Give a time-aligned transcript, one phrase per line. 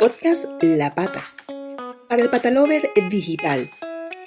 [0.00, 1.22] Podcast La Pata.
[2.08, 3.70] Para el Patalover Digital.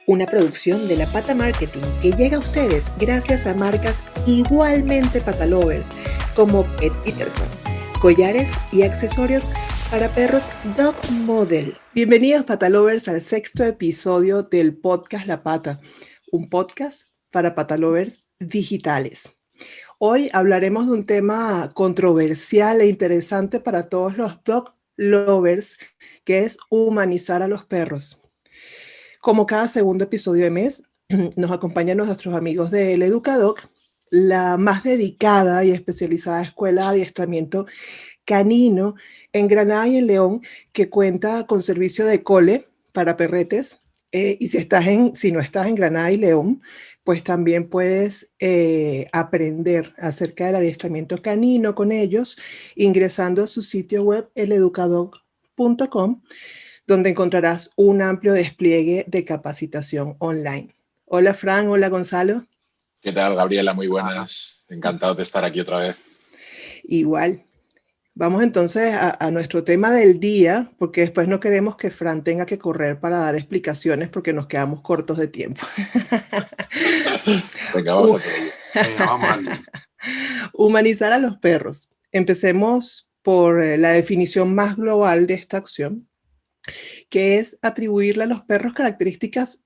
[0.05, 5.89] Una producción de La Pata Marketing que llega a ustedes gracias a marcas igualmente patalovers
[6.35, 7.47] como Pet Peterson,
[7.99, 9.49] collares y accesorios
[9.89, 11.75] para perros Dog Model.
[11.95, 15.79] Bienvenidos patalovers al sexto episodio del podcast La Pata,
[16.31, 19.39] un podcast para patalovers digitales.
[19.99, 25.77] Hoy hablaremos de un tema controversial e interesante para todos los dog lovers,
[26.23, 28.21] que es humanizar a los perros.
[29.21, 30.83] Como cada segundo episodio de mes,
[31.37, 33.61] nos acompañan nuestros amigos del Educadoc,
[34.09, 37.65] la más dedicada y especializada escuela de adiestramiento
[38.25, 38.95] canino
[39.31, 40.41] en Granada y en León,
[40.71, 43.79] que cuenta con servicio de cole para perretes.
[44.11, 46.61] Eh, y si, estás en, si no estás en Granada y León,
[47.03, 52.37] pues también puedes eh, aprender acerca del adiestramiento canino con ellos
[52.75, 56.21] ingresando a su sitio web eleducador.com,
[56.87, 60.73] donde encontrarás un amplio despliegue de capacitación online.
[61.05, 62.45] Hola Fran, hola Gonzalo.
[63.01, 63.73] ¿Qué tal, Gabriela?
[63.73, 64.63] Muy buenas.
[64.69, 66.05] Encantado de estar aquí otra vez.
[66.83, 67.43] Igual.
[68.15, 72.59] Vamos entonces a, nuestro tema del día, porque después no queremos que Fran tenga que
[72.59, 75.65] correr para dar explicaciones porque nos quedamos cortos de tiempo.
[77.73, 78.21] Venga, vamos,
[78.99, 79.61] a
[80.53, 81.89] Humanizar a los perros.
[82.11, 86.07] Empecemos por eh, la definición más global de esta acción,
[87.09, 89.63] que es atribuirle a los perros características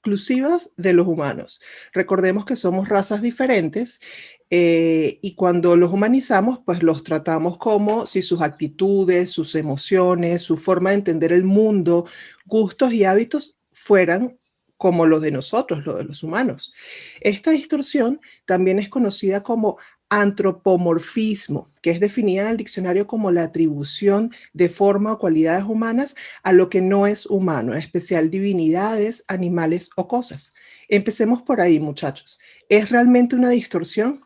[0.00, 1.60] exclusivas de los humanos.
[1.92, 4.00] Recordemos que somos razas diferentes
[4.48, 10.56] eh, y cuando los humanizamos, pues los tratamos como si sus actitudes, sus emociones, su
[10.56, 12.06] forma de entender el mundo,
[12.46, 14.38] gustos y hábitos fueran
[14.78, 16.72] como los de nosotros, los de los humanos.
[17.20, 19.76] Esta distorsión también es conocida como
[20.10, 26.16] antropomorfismo, que es definida en el diccionario como la atribución de forma o cualidades humanas
[26.42, 30.54] a lo que no es humano, en especial divinidades, animales o cosas.
[30.88, 32.38] Empecemos por ahí, muchachos.
[32.68, 34.24] ¿Es realmente una distorsión?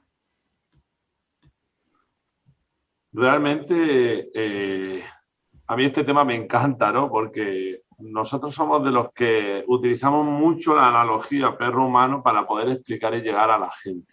[3.12, 5.04] Realmente, eh,
[5.66, 7.08] a mí este tema me encanta, ¿no?
[7.08, 13.22] Porque nosotros somos de los que utilizamos mucho la analogía perro-humano para poder explicar y
[13.22, 14.12] llegar a la gente,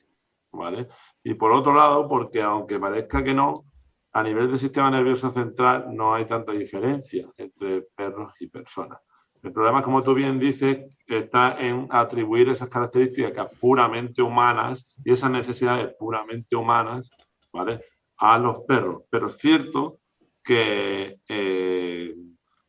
[0.52, 0.88] ¿vale?
[1.24, 3.66] Y por otro lado, porque aunque parezca que no,
[4.14, 9.00] a nivel del sistema nervioso central no hay tanta diferencia entre perros y personas.
[9.42, 15.32] El problema, como tú bien dices, está en atribuir esas características puramente humanas y esas
[15.32, 17.10] necesidades puramente humanas
[17.52, 17.82] ¿vale?
[18.18, 19.04] a los perros.
[19.10, 20.00] Pero es cierto
[20.44, 22.16] que eh,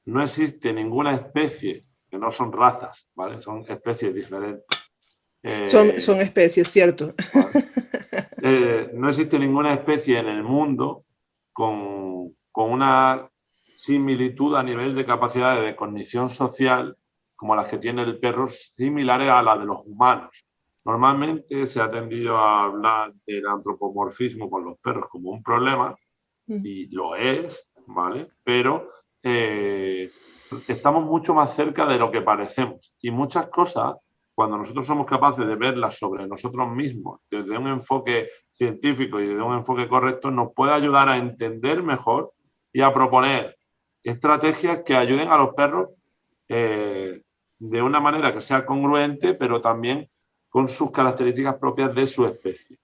[0.06, 3.42] no existe ninguna especie, que no son razas, ¿vale?
[3.42, 4.64] son especies diferentes.
[5.66, 7.14] son, son especies, cierto.
[8.44, 11.04] Eh, no existe ninguna especie en el mundo
[11.52, 13.30] con, una
[13.76, 16.96] similitud a nivel de capacidad de cognición social
[17.36, 20.30] como las que tiene el perro, similares a las de los humanos.
[20.84, 25.94] Normalmente se ha tendido a hablar del antropomorfismo con los perros como un problema,
[26.46, 26.66] mm.
[26.66, 28.28] y lo es, ¿vale?
[28.42, 28.90] Pero
[29.22, 30.10] eh,
[30.66, 32.94] estamos mucho más cerca de lo que parecemos.
[33.00, 33.94] Y muchas cosas
[34.34, 39.42] cuando nosotros somos capaces de verlas sobre nosotros mismos desde un enfoque científico y desde
[39.42, 42.32] un enfoque correcto, nos puede ayudar a entender mejor
[42.72, 43.56] y a proponer
[44.02, 45.90] estrategias que ayuden a los perros
[46.48, 47.22] eh,
[47.58, 50.08] de una manera que sea congruente, pero también
[50.48, 52.78] con sus características propias de su especie.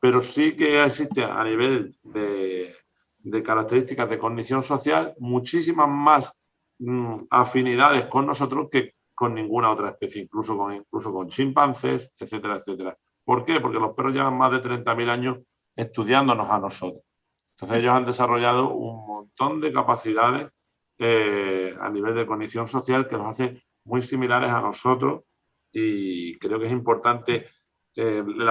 [0.00, 2.74] Pero sí que existe a nivel de,
[3.18, 6.32] de características de cognición social muchísimas más
[6.78, 12.58] mm, afinidades con nosotros que con ninguna otra especie, incluso con, incluso con chimpancés, etcétera,
[12.58, 12.96] etcétera.
[13.24, 13.58] ¿Por qué?
[13.58, 15.38] Porque los perros llevan más de 30.000 años
[15.74, 17.02] estudiándonos a nosotros.
[17.50, 20.52] Entonces ellos han desarrollado un montón de capacidades
[20.98, 25.24] eh, a nivel de cognición social que los hace muy similares a nosotros
[25.72, 27.48] y creo que es importante,
[27.96, 28.48] eh, el,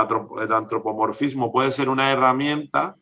[0.52, 2.98] antropomorfismo puede ser una herramienta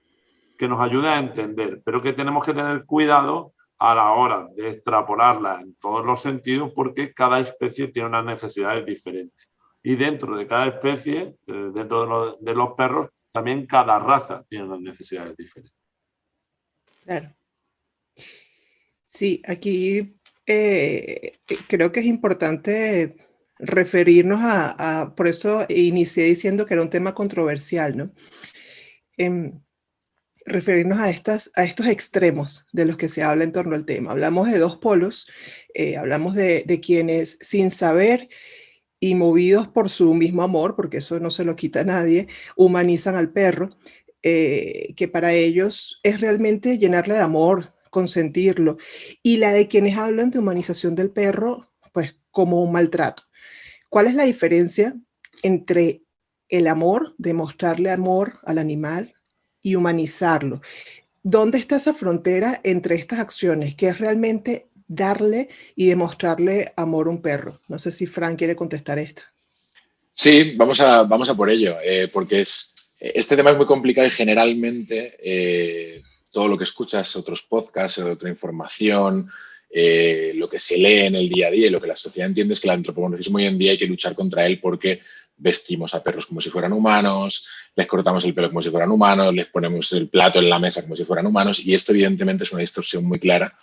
[0.56, 4.70] que nos ayude a entender, pero que tenemos que tener cuidado a la hora de
[4.70, 9.50] extrapolarla en todos los sentidos porque cada especie tiene unas necesidades diferentes.
[9.84, 14.82] Y dentro de cada especie, eh, dentro de, los perros, también cada raza tiene unas
[14.82, 15.78] necesidades diferentes.
[17.04, 17.36] Claro.
[19.06, 23.16] Sí, aquí eh, creo que es importante
[23.60, 28.12] referirnos a, por eso inicié diciendo que era un tema controversial, ¿no?
[29.18, 29.62] Em,
[30.46, 34.12] referirnos a, estas, a estos extremos de los que se habla en torno al tema.
[34.12, 35.30] Hablamos de dos polos,
[35.74, 38.30] eh, hablamos de, quienes sin saber
[39.00, 43.16] y movidos por su mismo amor, porque eso no se lo quita a nadie, humanizan
[43.16, 43.78] al perro.
[44.28, 48.78] eh, que para ellos es realmente llenarle de amor, consentirlo,
[49.22, 53.22] y la de quienes hablan de humanización del perro, pues como un maltrato.
[53.88, 54.96] ¿Cuál es la diferencia
[55.44, 56.02] entre
[56.50, 59.16] el amor, demostrarle amor al animal
[59.66, 60.62] y humanizarlo?
[61.24, 67.10] ¿Dónde está esa frontera entre estas acciones, que es realmente darle y demostrarle amor a
[67.10, 67.60] un perro?
[67.68, 69.24] No sé si Frank quiere contestar esta.
[70.14, 74.06] Sí, vamos a, vamos a por ello, eh, porque es, este tema es muy complicado
[74.08, 79.32] y generalmente eh, todo lo que escuchas, otros podcasts, otra información,
[79.68, 82.30] eh, lo que se lee en el día a día y lo que la sociedad
[82.30, 85.02] entiende es que el antropomorfismo hoy en día hay que luchar contra él porque
[85.38, 89.34] vestimos a perros como si fueran humanos, les cortamos el pelo como si fueran humanos,
[89.34, 92.52] les ponemos el plato en la mesa como si fueran humanos y esto evidentemente es
[92.52, 93.54] una distorsión muy clara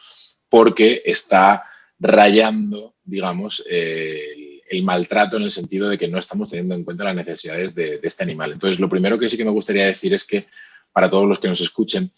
[0.49, 1.65] porque está
[1.99, 7.15] rayando, digamos, el, maltrato en el sentido de que no estamos teniendo en cuenta las
[7.15, 8.53] necesidades de, este animal.
[8.53, 10.47] Entonces, lo primero que sí que me gustaría decir es que
[10.93, 12.11] para todos los que nos escuchen,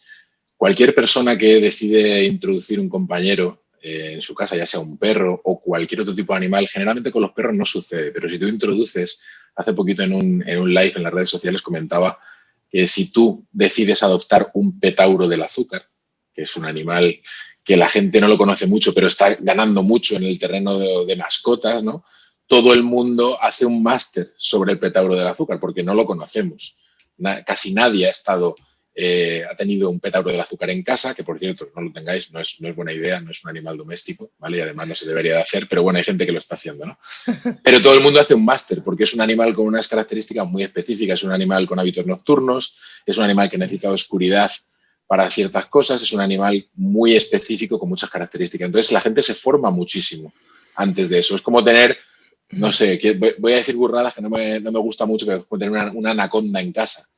[0.56, 5.60] cualquier persona que decide introducir un compañero en su casa, ya sea un perro o
[5.60, 9.20] cualquier otro tipo de animal, generalmente con los perros no sucede, pero si tú introduces,
[9.54, 12.18] hace poquito en un, en un live en las redes sociales comentaba
[12.70, 15.82] que si tú decides adoptar un petauro del azúcar,
[16.34, 17.20] que es un animal
[17.62, 21.16] que la gente no lo conoce mucho, pero está ganando mucho en el terreno de,
[21.16, 22.04] mascotas, ¿no?
[22.46, 26.78] Todo el mundo hace un máster sobre el petauro del azúcar porque no lo conocemos.
[27.46, 28.54] casi nadie ha estado,
[28.94, 32.32] eh, ha tenido un petauro del azúcar en casa, que por cierto, no lo tengáis,
[32.32, 34.58] no es, no es buena idea, no es un animal doméstico, ¿vale?
[34.58, 36.86] Y además no se debería de hacer, pero bueno, hay gente que lo está haciendo,
[36.86, 36.98] ¿no?
[37.64, 40.62] Pero todo el mundo hace un máster porque es un animal con unas características muy
[40.62, 44.50] específicas, es un animal con hábitos nocturnos, es un animal que necesita oscuridad
[45.06, 48.66] para ciertas cosas, es un animal muy específico con muchas características.
[48.66, 50.32] Entonces la gente se forma muchísimo
[50.76, 51.34] antes de eso.
[51.34, 51.96] Es como tener,
[52.50, 52.98] no sé,
[53.38, 56.60] voy a decir burradas que no me, no me gusta mucho, que tener una, anaconda
[56.60, 57.08] en casa.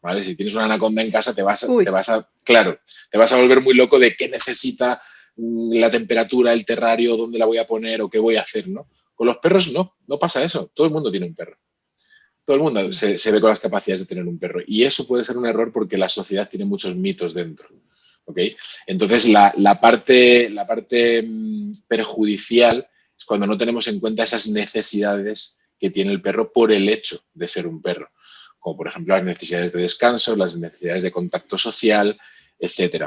[0.00, 0.22] ¿Vale?
[0.22, 2.78] Si tienes una anaconda en casa, te vas, a, te vas a, claro,
[3.10, 5.02] te vas a volver muy loco de qué necesita
[5.36, 8.68] mm, la temperatura, el terrario, dónde la voy a poner o qué voy a hacer,
[8.68, 8.88] ¿no?
[9.14, 10.70] Con los perros no, no pasa eso.
[10.72, 11.58] Todo el mundo tiene un perro
[12.48, 14.62] todo el mundo se, ve con las capacidades de tener un perro.
[14.66, 17.68] Y eso puede ser un error porque la sociedad tiene muchos mitos dentro.
[18.24, 18.56] ¿okay?
[18.86, 19.52] Entonces, la,
[19.82, 26.10] parte, la parte mm, perjudicial es cuando no tenemos en cuenta esas necesidades que tiene
[26.10, 28.08] el perro por el hecho de ser un perro.
[28.68, 32.18] Como por ejemplo las necesidades de descanso, las necesidades de contacto social,
[32.58, 33.06] etc.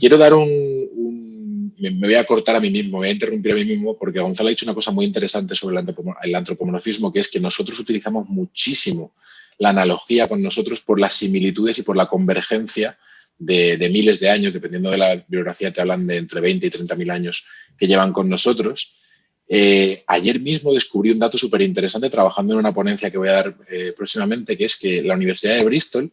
[0.00, 3.54] Quiero dar un me, voy a cortar a mí mismo, me voy a interrumpir a
[3.56, 5.78] mí mismo, porque Gonzalo ha dicho una cosa muy interesante sobre
[6.22, 9.12] el, antropomorfismo, que es que nosotros utilizamos muchísimo
[9.58, 12.96] la analogía con nosotros por las similitudes y por la convergencia
[13.38, 16.94] de, miles de años, dependiendo de la bibliografía, te hablan de entre 20 y 30
[16.94, 17.46] mil años
[17.76, 18.96] que llevan con nosotros.
[19.50, 23.32] Eh, ayer mismo descubrí un dato súper interesante trabajando en una ponencia que voy a
[23.32, 26.12] dar eh, próximamente, que es que la Universidad de Bristol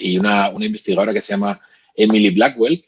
[0.00, 1.60] y una, una investigadora que se llama
[1.94, 2.84] Emily Blackwell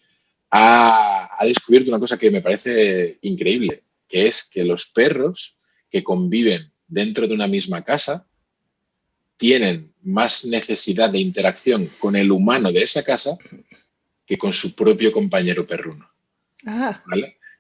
[0.51, 5.59] ha, descubierto una cosa que me parece increíble, que es que los perros
[5.91, 8.27] que conviven dentro de una misma casa
[9.37, 13.37] tienen más necesidad de interacción con el humano de esa casa
[14.25, 16.09] que con su propio compañero perruno.
[16.67, 17.03] Ah.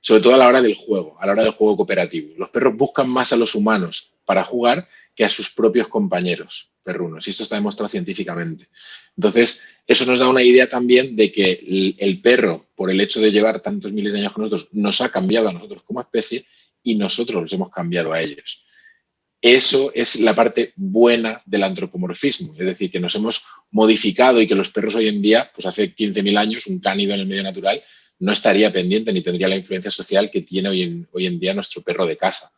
[0.05, 2.35] Sobre todo a la hora del juego, a la hora del juego cooperativo.
[2.37, 7.27] Los perros buscan más a los humanos para jugar que a sus propios compañeros perrunos.
[7.27, 8.69] Y esto está demostrado científicamente.
[9.17, 13.33] Entonces, eso nos da una idea también de que el, perro, por el hecho de
[13.33, 16.45] llevar tantos miles de años con nosotros, nos ha cambiado a nosotros como especie
[16.83, 18.63] y nosotros los hemos cambiado a ellos.
[19.41, 24.55] Eso es la parte buena del antropomorfismo, es decir, que nos hemos modificado y que
[24.55, 27.83] los perros hoy en día, pues hace 15.000 años, un cánido en el medio natural,
[28.21, 31.55] no estaría pendiente ni tendría la influencia social que tiene hoy en, hoy en día
[31.55, 32.53] nuestro perro de casa.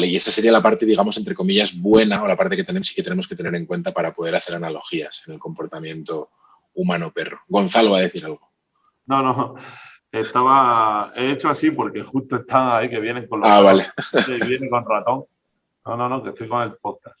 [0.00, 2.94] Y esa sería la parte, digamos, entre comillas, buena o la parte que tenemos y
[2.94, 6.30] que tenemos que tener en cuenta para poder hacer analogías en el comportamiento
[6.74, 7.40] humano-perro.
[7.46, 8.50] Gonzalo va a decir algo.
[9.06, 9.54] No, no.
[10.10, 13.84] Estaba, he hecho así porque justo están ahí que vienen con los ah, vale.
[14.26, 15.24] que vienen con ratón.
[15.84, 17.20] No, no, no, que estoy con el podcast.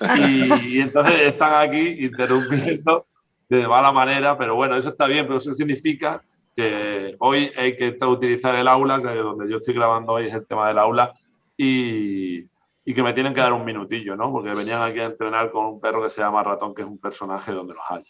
[0.62, 3.06] Y, entonces están aquí interrumpiendo
[3.48, 6.22] de mala manera, pero bueno, eso está bien, pero eso significa
[6.58, 10.44] que hoy hay que utilizar el aula, que donde yo estoy grabando hoy es el
[10.44, 11.14] tema del aula,
[11.56, 12.42] y,
[12.84, 14.32] que me tienen que dar un minutillo, ¿no?
[14.32, 16.98] Porque venían aquí a entrenar con un perro que se llama Ratón, que es un
[16.98, 18.02] personaje donde los hay.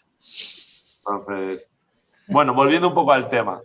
[0.97, 1.69] Entonces,
[2.27, 3.61] bueno, volviendo un poco al tema.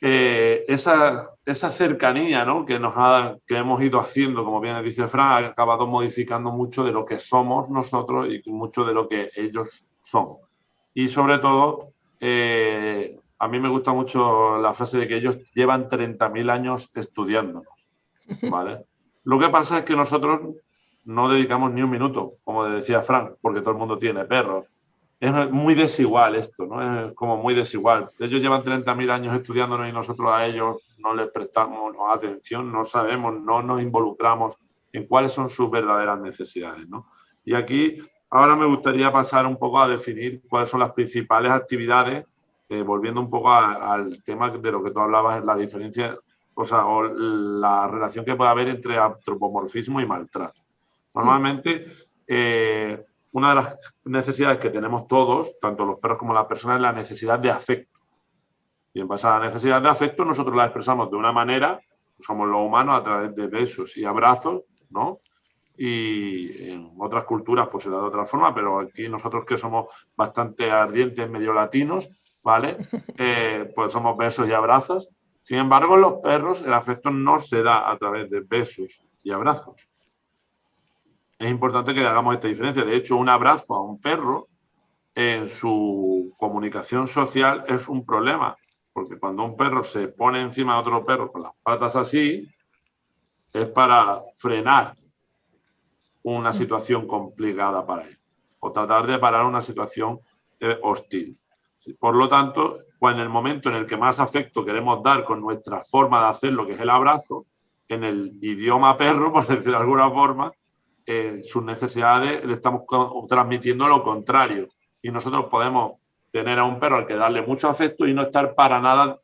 [0.00, 2.64] Eh, esa, esa, cercanía ¿no?
[2.64, 6.84] que, nos ha, que hemos ido haciendo, como bien dice Fran, ha acabado modificando mucho
[6.84, 10.36] de lo que somos nosotros y mucho de lo que ellos son.
[10.94, 15.88] Y sobre todo, eh, a mí me gusta mucho la frase de que ellos llevan
[15.88, 17.78] 30.000 años estudiándonos.
[18.50, 18.84] ¿vale?
[19.24, 20.56] Lo que pasa es que nosotros
[21.04, 24.66] no dedicamos ni un minuto, como decía Frank, porque todo el mundo tiene perros.
[25.20, 27.06] es muy desigual esto, ¿no?
[27.06, 28.10] Es como muy desigual.
[28.18, 33.40] Ellos llevan 30.000 años estudiándonos y nosotros a ellos no les prestamos atención, no sabemos,
[33.40, 34.56] no nos involucramos
[34.92, 37.06] en cuáles son sus verdaderas necesidades, ¿no?
[37.44, 42.26] Y aquí ahora me gustaría pasar un poco a definir cuáles son las principales actividades,
[42.68, 46.18] eh, volviendo un poco al tema de lo que tú hablabas, la diferencia,
[46.54, 50.60] o sea, o la relación que puede haber entre antropomorfismo y maltrato.
[51.14, 51.86] Normalmente,
[52.26, 56.82] eh, una de las necesidades que tenemos todos, tanto los perros como las personas, es
[56.82, 57.98] la necesidad de afecto.
[58.92, 61.80] Y en base a la necesidad de afecto, nosotros la expresamos de una manera,
[62.18, 65.20] somos los humanos, a través de besos y abrazos, ¿no?
[65.76, 69.86] Y en otras culturas, pues se da de otra forma, pero aquí nosotros que somos
[70.16, 72.08] bastante ardientes, medio latinos,
[72.42, 72.76] ¿vale?
[73.16, 75.08] Eh, pues somos besos y abrazos.
[75.42, 79.32] Sin embargo, en los perros el afecto no se da a través de besos y
[79.32, 79.88] abrazos
[81.38, 82.84] es importante que hagamos esta diferencia.
[82.84, 84.48] De hecho, un abrazo a un perro
[85.14, 88.56] en su comunicación social es un problema,
[88.92, 92.48] porque cuando un perro se pone encima de otro perro con las patas así,
[93.52, 94.94] es para frenar
[96.22, 98.18] una situación complicada para él
[98.60, 100.18] o tratar de parar una situación
[100.60, 101.38] eh, hostil.
[101.98, 105.82] Por lo tanto, en el momento en el que más afecto queremos dar con nuestra
[105.84, 107.46] forma de hacer lo que es el abrazo,
[107.88, 110.52] en el idioma perro, por decirlo de alguna forma,
[111.42, 112.82] sus necesidades le estamos
[113.28, 114.68] transmitiendo lo contrario.
[115.02, 115.92] Y nosotros podemos
[116.30, 119.18] tener a un perro al que darle mucho afecto y no estar para nada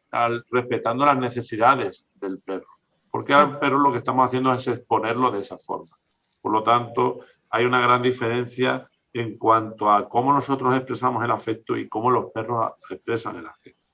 [0.51, 2.69] respetando las necesidades del perro.
[3.11, 5.97] Porque al perro lo que estamos haciendo es exponerlo de esa forma.
[6.41, 11.77] Por lo tanto, hay una gran diferencia en cuanto a cómo nosotros expresamos el afecto
[11.77, 13.87] y cómo los perros expresan el afecto.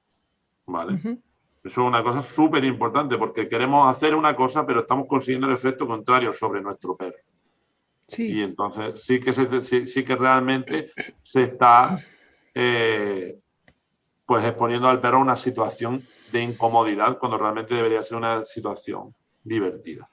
[0.66, 0.94] ¿Vale?
[1.62, 5.54] Eso es una cosa súper importante porque queremos hacer una cosa, pero estamos consiguiendo el
[5.54, 7.18] efecto contrario sobre nuestro perro.
[8.18, 10.90] Y entonces sí que, sí, que realmente
[11.22, 11.98] se está
[12.54, 13.38] eh,
[14.24, 19.14] pues exponiendo al perro a una situación de incomodidad cuando realmente debería ser una situación
[19.44, 20.08] divertida.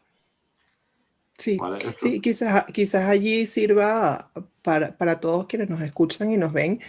[1.55, 1.59] Sí,
[1.97, 6.81] sí quizás, quizás allí sirva para, para todos quienes nos escuchan y nos ven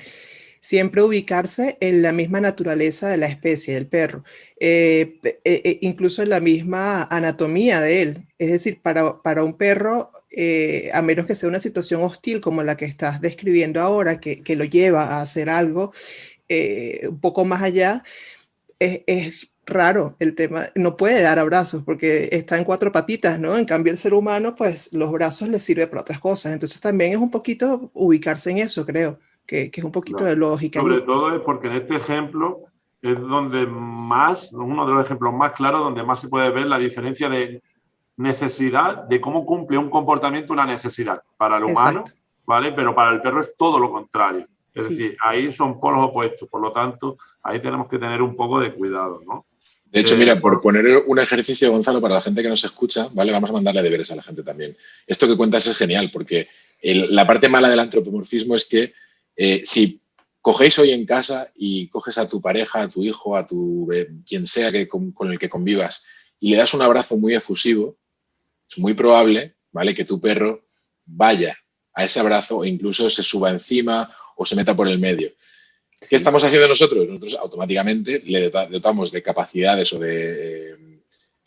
[0.61, 4.25] siempre ubicarse en la misma naturaleza de la especie del perro,
[4.59, 8.27] eh, eh, eh, incluso en la misma anatomía de él.
[8.39, 10.11] Es decir, para, para un perro,
[10.93, 14.57] a menos que sea una situación hostil como la que estás describiendo ahora, que, que
[14.57, 15.93] lo lleva a hacer algo
[16.51, 18.03] un poco más allá,
[18.79, 23.57] es, es raro el tema, no puede dar abrazos porque está en cuatro patitas, ¿no?
[23.57, 26.53] En cambio el ser humano, pues los brazos le sirve para otras cosas.
[26.53, 30.81] Entonces también es un poquito ubicarse en eso, creo que, es un poquito de lógica.
[30.81, 32.65] Sobre todo es porque en este ejemplo
[33.01, 36.79] es donde más, uno de los ejemplos más claros, donde más se puede ver la
[36.79, 37.63] diferencia de
[38.17, 42.05] necesidad, de cómo cumple un comportamiento una necesidad para el humano,
[42.45, 42.73] ¿vale?
[42.73, 44.47] Pero para el perro es todo lo contrario.
[44.75, 48.61] Es decir, ahí son polos opuestos, por lo tanto, ahí tenemos que tener un poco
[48.61, 49.45] de cuidado, ¿no?
[49.91, 53.33] De hecho, mira, por poner un ejercicio, Gonzalo, para la gente que nos escucha, ¿vale?
[53.33, 54.77] Vamos a mandarle deberes a la gente también.
[55.07, 56.49] Esto que cuentas es genial, porque
[56.83, 58.93] la parte mala del antropomorfismo es que
[59.37, 60.01] eh, si
[60.43, 64.09] cogéis hoy en casa y coges a tu pareja, a tu hijo, a tu eh,
[64.27, 66.07] quien sea que, con, el que convivas
[66.39, 67.97] y le das un abrazo muy efusivo,
[68.71, 69.95] es muy probable, ¿vale?
[69.95, 70.69] Que tu perro
[71.07, 71.57] vaya
[71.95, 75.33] a ese abrazo e incluso se suba encima o se meta por el medio.
[76.07, 77.09] ¿Qué estamos haciendo nosotros?
[77.09, 81.03] Nosotros automáticamente le dotamos de capacidades o de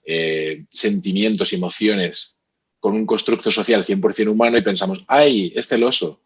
[0.05, 2.37] eh, sentimientos y emociones
[2.79, 6.21] con un constructo social 100% humano y pensamos, ¡ay, es celoso!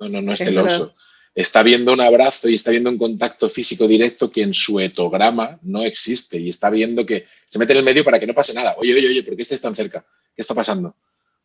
[0.00, 0.94] No, no, no es, celoso.
[1.34, 5.58] Está viendo un abrazo y está viendo un contacto físico directo que en su etograma
[5.62, 8.52] no existe y está viendo que se mete en el medio para que no pase
[8.52, 8.74] nada.
[8.78, 10.04] Oye, oye, oye, ¿por qué estáis tan cerca?
[10.34, 10.96] ¿Qué está pasando?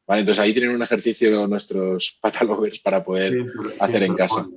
[0.07, 3.45] Vale, entonces ahí tienen un ejercicio nuestros patalovers para poder
[3.79, 4.47] hacer en casa.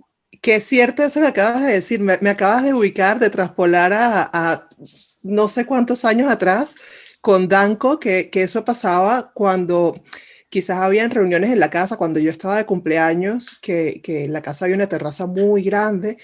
[0.42, 4.68] Es cierto eso que acabas de decir, me, acabas de ubicar, de traspolar a,
[5.22, 6.76] no sé cuántos años atrás
[7.20, 9.94] con Danco, que, que eso pasaba cuando
[10.50, 14.40] Quizás habían reuniones en la casa cuando yo estaba de cumpleaños, que, que en la
[14.40, 16.16] casa había una terraza muy grande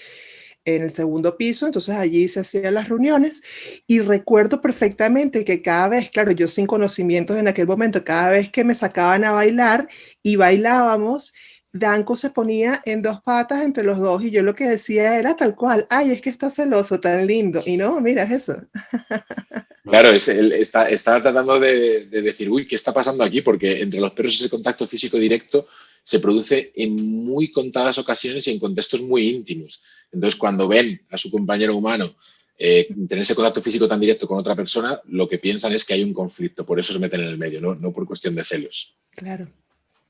[0.65, 3.43] en el segundo piso, entonces allí se hacían las reuniones.
[3.85, 8.49] Y recuerdo perfectamente que cada vez, claro, yo sin conocimientos en aquel momento, cada vez
[8.49, 9.87] que me sacaban a bailar
[10.23, 11.33] y bailábamos,
[11.77, 15.35] Danco se ponía en dos patas entre los dos y yo lo que decía era
[15.35, 17.61] tal cual, ay, es que está celoso, tan lindo.
[17.65, 18.55] Y no, mira, es eso.
[19.83, 23.41] Claro, es, está, está, tratando de, decir, uy, ¿qué está pasando aquí?
[23.41, 25.67] Porque entre los perros ese contacto físico directo
[26.01, 29.83] se produce en muy contadas ocasiones y en contextos muy íntimos.
[30.11, 32.15] Entonces, cuando ven a su compañero humano
[32.57, 35.93] eh, tener ese contacto físico tan directo con otra persona, lo que piensan es que
[35.93, 38.43] hay un conflicto, por eso se meten en el medio, no, no por cuestión de
[38.43, 38.97] celos.
[39.11, 39.51] Claro.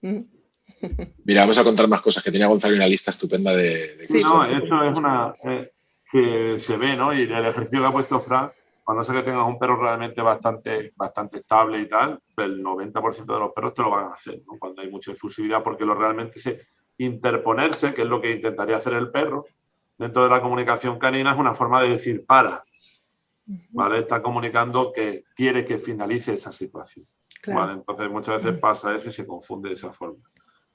[0.02, 0.22] Mm.
[1.26, 4.06] Mira, vamos a contar más cosas, que tenía Gonzalo una lista estupenda de...
[4.08, 5.36] sí, no, eso es una...
[5.44, 5.72] Eh,
[6.12, 7.14] que se ve, ¿no?
[7.14, 8.52] Y el ejercicio que ha puesto Frank,
[8.84, 13.40] cuando sé que tengas un perro realmente bastante, bastante estable y tal, el 90% de
[13.40, 14.58] los perros te lo van a hacer, ¿no?
[14.60, 18.94] Cuando hay mucha efusividad, porque lo realmente se interponerse, que es lo que intentaría hacer
[18.94, 19.46] el perro,
[19.98, 22.64] dentro de la comunicación canina es una forma de decir para.
[23.72, 24.00] ¿Vale?
[24.00, 27.06] Está comunicando que quiere que finalice esa situación.
[27.46, 30.24] Entonces muchas veces pasa eso y se confunde de esa forma.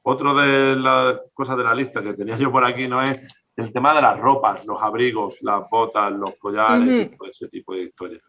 [0.03, 3.21] Otro de las cosas de la lista que tenía yo por aquí no es
[3.57, 8.23] el tema de las ropas, los abrigos, las botas, los collares, ese tipo de historias.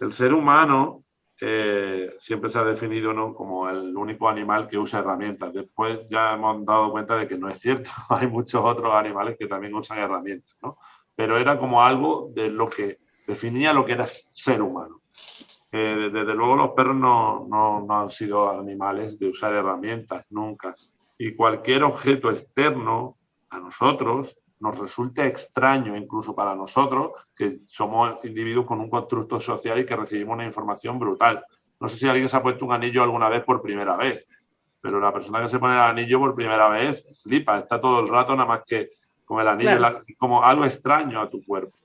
[0.00, 1.04] El ser humano
[1.40, 3.34] eh, siempre se ha definido ¿no?
[3.34, 5.52] como el único animal que usa herramientas.
[5.52, 7.90] Después ya hemos dado cuenta de que no es cierto.
[8.10, 10.78] Hay muchos otros animales que también usan herramientas, ¿no?
[11.14, 15.02] Pero era como algo de lo que definía lo que era ser humano.
[15.70, 20.74] Eh, desde luego los perros no, no, no han sido animales de usar herramientas nunca.
[21.24, 23.16] Y cualquier objeto externo
[23.48, 29.78] a nosotros nos resulta extraño incluso para nosotros, que somos individuos con un constructo social
[29.78, 31.44] y que recibimos una información brutal.
[31.78, 34.26] No sé si alguien se ha puesto un anillo alguna vez por primera vez,
[34.80, 38.08] pero la persona que se pone el anillo por primera vez flipa, está todo el
[38.08, 38.90] rato nada más que
[39.24, 41.78] con el anillo, como algo extraño a tu cuerpo.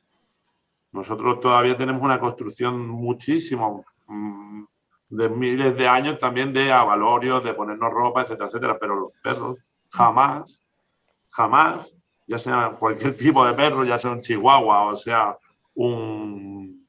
[0.93, 4.63] Nosotros todavía tenemos una construcción muchísimo mm,
[5.09, 9.57] de miles de años también de avalorios, de ponernos ropa, etcétera, etcétera, pero los perros
[9.89, 10.61] jamás,
[11.29, 11.93] jamás
[12.27, 15.37] ya sea cualquier tipo de perro, ya sea un chihuahua o sea
[15.75, 16.87] un,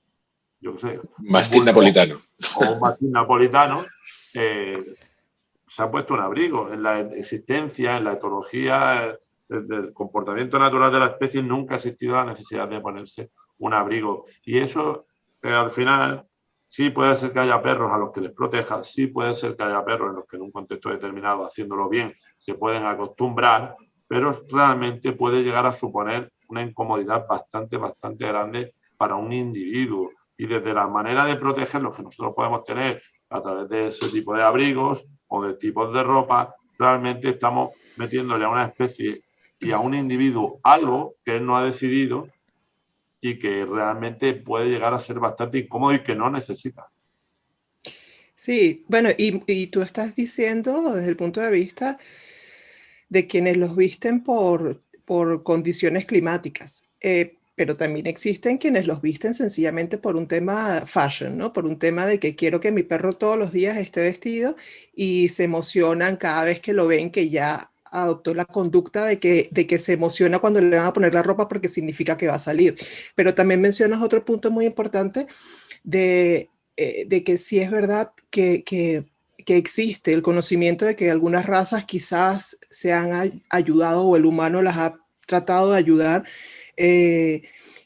[0.60, 2.16] yo qué sé, mastín napolitano.
[2.56, 3.84] O un mastín napolitano,
[4.34, 4.78] eh,
[5.68, 6.72] se ha puesto un abrigo.
[6.72, 9.16] En la existencia, en la etología,
[9.48, 14.26] del comportamiento natural de la especie, nunca ha existido la necesidad de ponerse un abrigo.
[14.44, 15.06] Y eso,
[15.42, 16.27] eh, al final,
[16.68, 19.64] sí puede ser que haya perros a los que les proteja, sí puede ser que
[19.64, 23.75] haya perros en los que en un contexto determinado, haciéndolo bien, se pueden acostumbrar,
[24.06, 30.11] pero realmente puede llegar a suponer una incomodidad bastante, bastante grande para un individuo.
[30.37, 34.35] Y desde la manera de protegerlos que nosotros podemos tener a través de ese tipo
[34.35, 39.22] de abrigos o de tipos de ropa, realmente estamos metiéndole a una especie
[39.59, 42.28] y a un individuo algo que él no ha decidido
[43.20, 46.87] y que realmente puede llegar a ser bastante incómodo y que no necesita.
[48.35, 51.98] Sí, bueno, y, tú estás diciendo desde el punto de vista
[53.09, 56.85] de quienes los visten por, por condiciones climáticas.
[57.00, 61.52] Eh, pero también existen quienes los visten sencillamente por un tema fashion, ¿no?
[61.52, 64.54] Por un tema de que quiero que mi perro todos los días esté vestido
[64.94, 69.48] y se emocionan cada vez que lo ven que ya adoptó la conducta de que,
[69.51, 72.35] de que se emociona cuando le van a poner la ropa porque significa que va
[72.35, 72.77] a salir.
[73.14, 75.27] Pero también mencionas otro punto muy importante
[75.85, 79.07] de, eh, de que sí es verdad que, que
[79.48, 84.61] que existe el conocimiento de que algunas razas quizás se han ayudado o el humano
[84.61, 84.96] las ha
[85.27, 86.24] tratado de ayudar.
[86.77, 87.44] Eh,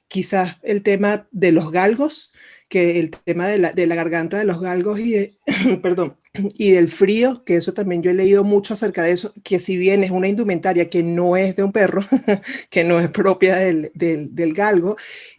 [0.09, 2.35] quizás el tema de los galgos,
[2.73, 5.37] que el tema de la, de la garganta de los galgos y,
[5.83, 6.17] perdón,
[6.57, 9.77] y del frío, que eso también yo he leído mucho acerca de eso, que si
[9.77, 12.03] bien es una indumentaria que no es de un perro,
[12.71, 14.97] que no es propia del, del, del galgo,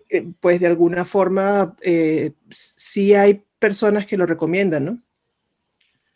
[0.10, 5.02] eh, pues de alguna forma eh, sí hay personas que lo recomiendan, ¿no?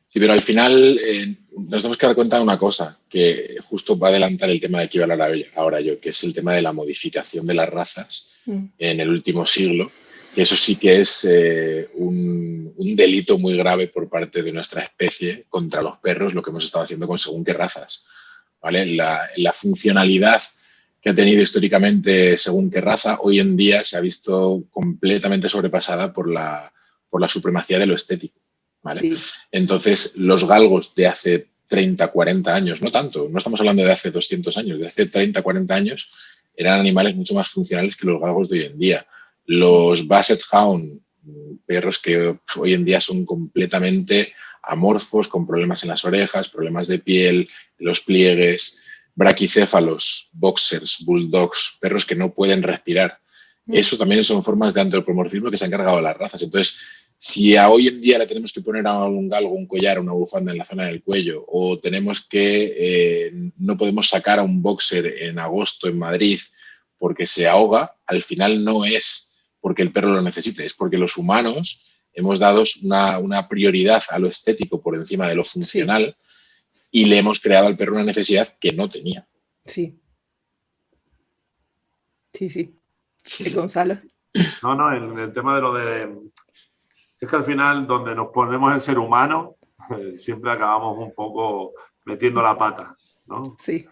[0.08, 3.97] Sí, pero al final eh, nos tenemos que dar cuenta de una cosa, que justo
[3.97, 6.36] va a adelantar el tema de que iba a hablar ahora yo, que es el
[6.36, 8.65] tema de la modificación de las razas mm.
[8.77, 9.91] en el último siglo.
[10.38, 15.47] Y eso sí que es eh, un, delito muy grave por parte de nuestra especie
[15.50, 18.04] contra los perros, lo que hemos estado haciendo con según qué razas.
[18.62, 18.86] ¿vale?
[18.86, 20.39] La, la funcionalidad
[21.02, 26.13] que ha tenido históricamente según qué raza, hoy en día se ha visto completamente sobrepasada
[26.13, 26.71] por la,
[27.10, 28.39] por la supremacía de lo estético.
[29.52, 34.12] Entonces, los galgos de hace 30, 40 años, no tanto, no estamos hablando de hace
[34.12, 36.12] 200 años, de hace 30, 40 años,
[36.56, 39.08] eran animales mucho más funcionales que los galgos de hoy en día.
[39.47, 41.01] Los Basset Hound,
[41.65, 46.99] perros que hoy en día son completamente amorfos, con problemas en las orejas, problemas de
[46.99, 48.81] piel, los pliegues,
[49.15, 53.19] braquicéfalos, boxers, bulldogs, perros que no pueden respirar.
[53.65, 53.75] Mm.
[53.75, 56.41] Eso también son formas de antropomorfismo que se han cargado las razas.
[56.43, 56.77] Entonces,
[57.17, 60.12] si a hoy en día le tenemos que poner a un galgo un collar, una
[60.12, 64.62] bufanda en la zona del cuello, o tenemos que eh, no podemos sacar a un
[64.62, 66.39] boxer en agosto en Madrid
[66.99, 69.26] porque se ahoga, al final no es
[69.67, 74.30] porque el perro lo necesite, es porque los humanos hemos dado una, prioridad a lo
[74.30, 76.15] estético por encima de lo funcional
[76.89, 79.27] y le hemos creado al perro una necesidad que no tenía.
[79.65, 79.99] Sí.
[82.34, 82.80] Sí, sí.
[83.21, 83.99] sí Gonzalo.
[84.63, 86.17] No, no, en el tema de lo de
[87.19, 89.58] es que al final, donde nos ponemos el ser humano,
[90.17, 91.73] siempre acabamos un poco
[92.06, 93.43] metiendo la pata, ¿no?
[93.60, 93.86] Sí.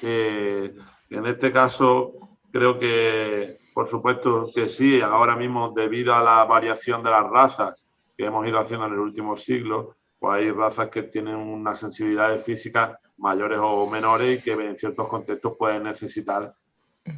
[0.00, 0.76] Eh,
[1.10, 7.02] en este caso, creo que, por supuesto que sí, ahora mismo, debido a la variación
[7.02, 7.86] de las razas
[8.16, 12.38] que hemos ido haciendo en el último siglo, pues hay razas que tienen una sensibilidad
[12.38, 16.54] física mayores o menores y que en ciertos contextos pueden necesitar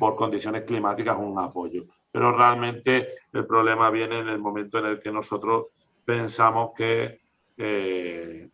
[0.00, 1.84] por condiciones climáticas un apoyo.
[2.10, 5.66] Pero realmente el problema viene en el momento en el que nosotros
[6.04, 7.20] pensamos que,
[7.56, 8.48] eh,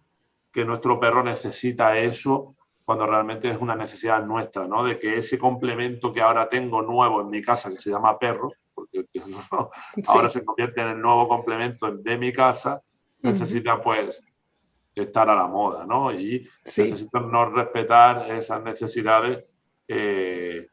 [0.53, 2.55] que nuestro perro necesita eso
[2.85, 4.85] cuando realmente es una necesidad nuestra, ¿no?
[4.85, 8.53] De que ese complemento que ahora tengo nuevo en mi casa, que se llama perro,
[8.75, 9.07] porque
[10.09, 12.83] ahora se convierte en el nuevo complemento de mi casa,
[13.23, 14.23] necesita pues
[14.95, 16.13] estar a la moda, ¿no?
[16.13, 19.45] Y necesito no respetar esas necesidades
[19.89, 20.69] eh,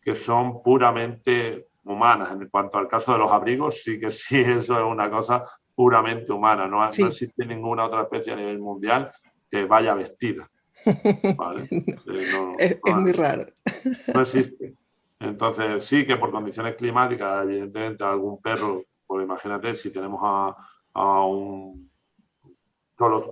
[0.00, 2.32] que son puramente humanas.
[2.32, 6.30] En cuanto al caso de los abrigos, sí que sí, eso es una cosa puramente
[6.32, 6.68] humana.
[6.68, 9.10] No, no existe ninguna otra especie a nivel mundial
[9.50, 10.48] que vaya vestida.
[10.86, 11.36] Eh,
[12.84, 13.46] es, muy raro.
[14.14, 14.74] No existe.
[15.20, 20.56] Entonces, sí que por condiciones climáticas, evidentemente, algún perro, pues imagínate, si tenemos a,
[20.92, 21.90] a un
[22.98, 23.24] los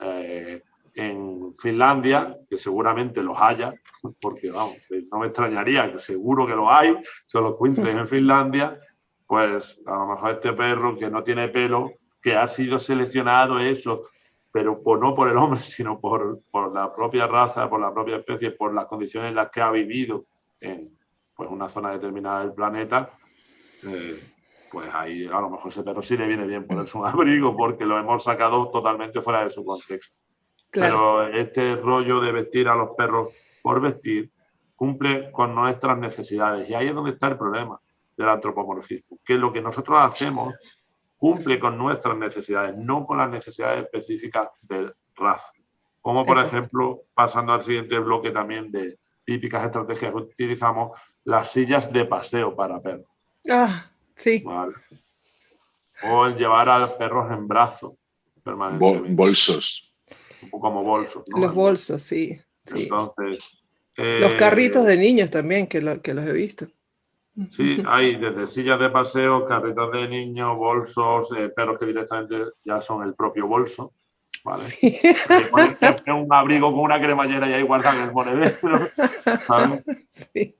[0.00, 0.62] eh,
[0.94, 3.74] en Finlandia, que seguramente los haya,
[4.20, 4.76] porque vamos,
[5.10, 6.96] no me extrañaría, que seguro que los hay,
[7.32, 8.78] los Quintles en Finlandia,
[9.26, 14.04] pues a lo mejor este perro que no tiene pelo, que ha sido seleccionado eso
[14.52, 18.16] pero por, no por el hombre, sino por, por, la propia raza, por la propia
[18.16, 20.26] especie, por las condiciones en las que ha vivido
[20.60, 20.96] en
[21.34, 23.10] pues, una zona determinada del planeta,
[23.84, 24.22] eh,
[24.70, 27.84] pues ahí a lo mejor ese perro sí le viene bien ponerse un abrigo porque
[27.84, 30.16] lo hemos sacado totalmente fuera de su contexto.
[30.70, 33.30] Pero este rollo de vestir a los perros
[33.62, 34.30] por vestir
[34.74, 37.78] cumple con nuestras necesidades y ahí es donde está el problema
[38.16, 40.54] del antropomorfismo, que lo que nosotros hacemos
[41.22, 45.52] cumple con nuestras necesidades, no con las necesidades específicas de raza.
[46.00, 51.92] Como por ejemplo, pasando al siguiente bloque también de típicas estrategias que utilizamos, las sillas
[51.92, 53.06] de paseo para perros.
[53.48, 54.42] Ah, sí.
[56.02, 57.92] O el llevar a perros en brazos.
[58.44, 59.96] bolsos.
[60.50, 61.22] Como bolsos.
[61.36, 62.36] Los bolsos, sí.
[62.74, 63.62] Entonces.
[63.96, 66.66] los carritos eh, de niños también, que, que los he visto.
[67.50, 72.80] Sí, hay desde sillas de paseo, carritos de niños, bolsos, eh, perros que directamente ya
[72.80, 73.92] son el propio bolso.
[74.44, 74.62] ¿vale?
[76.08, 78.78] un abrigo con una cremallera y ahí guardan el monedero.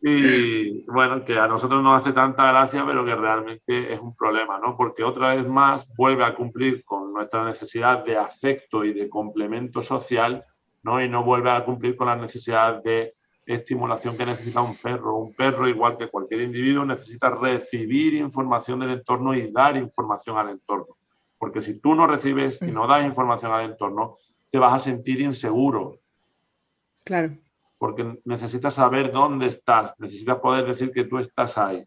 [0.03, 4.59] Y bueno, que a nosotros nos hace tanta gracia, pero que realmente es un problema,
[4.59, 4.77] ¿no?
[4.77, 9.83] Porque otra vez más vuelve a cumplir con nuestra necesidad de afecto y de complemento
[9.83, 10.45] social,
[10.83, 11.03] ¿no?
[11.03, 13.15] Y no vuelve a cumplir con la necesidad de
[13.46, 15.16] estimulación que necesita un perro.
[15.16, 20.50] Un perro, igual que cualquier individuo, necesita recibir información del entorno y dar información al
[20.50, 20.96] entorno.
[21.38, 24.16] Porque si tú no recibes y no das información al entorno,
[24.50, 25.98] te vas a sentir inseguro.
[27.05, 27.37] Claro.
[27.78, 31.85] Porque necesitas saber dónde estás, necesitas poder decir que tú estás ahí.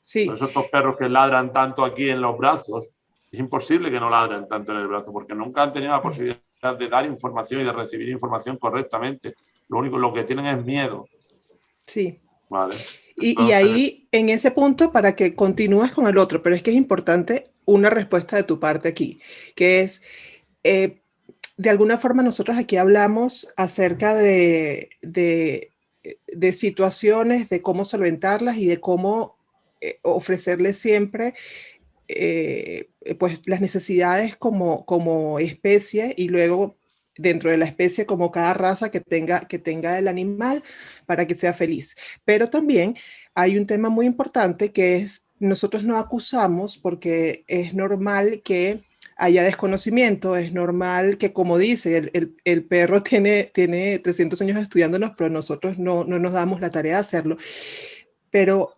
[0.00, 0.24] Sí.
[0.24, 2.88] Por eso estos perros que ladran tanto aquí en los brazos,
[3.30, 6.38] es imposible que no ladren tanto en el brazo, porque nunca han tenido la posibilidad
[6.78, 9.34] de dar información y de recibir información correctamente.
[9.74, 11.08] Lo único, lo que tienen es miedo.
[11.84, 12.16] Sí.
[12.48, 12.76] Vale.
[13.16, 16.76] Y, ahí, en ese punto, para que continúes con el otro, pero es que es
[16.76, 19.18] importante una respuesta de tu parte aquí,
[19.56, 20.02] que es,
[20.62, 21.00] eh,
[21.56, 28.78] de alguna forma nosotros aquí hablamos acerca de, de, situaciones, de cómo solventarlas y de
[28.78, 29.36] cómo
[29.80, 31.34] eh, ofrecerles siempre
[32.06, 36.76] eh, pues las necesidades como, como especie y luego
[37.16, 40.62] dentro de la especie como cada raza que tenga, que tenga el animal
[41.06, 41.96] para que sea feliz.
[42.24, 42.96] Pero también
[43.34, 48.84] hay un tema muy importante que es nosotros no acusamos porque es normal que
[49.16, 52.10] haya desconocimiento, es normal que como dice,
[52.44, 56.94] el, perro tiene, tiene 300 años estudiándonos, pero nosotros no, no nos damos la tarea
[56.94, 57.36] de hacerlo.
[58.30, 58.74] Pero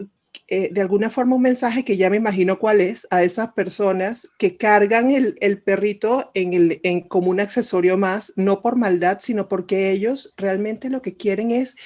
[0.48, 4.30] eh, de alguna forma un mensaje que ya me imagino cuál es a esas personas
[4.38, 9.48] que cargan el, perrito en el, en, como un accesorio más, no por maldad, sino
[9.48, 11.76] porque ellos realmente lo que quieren es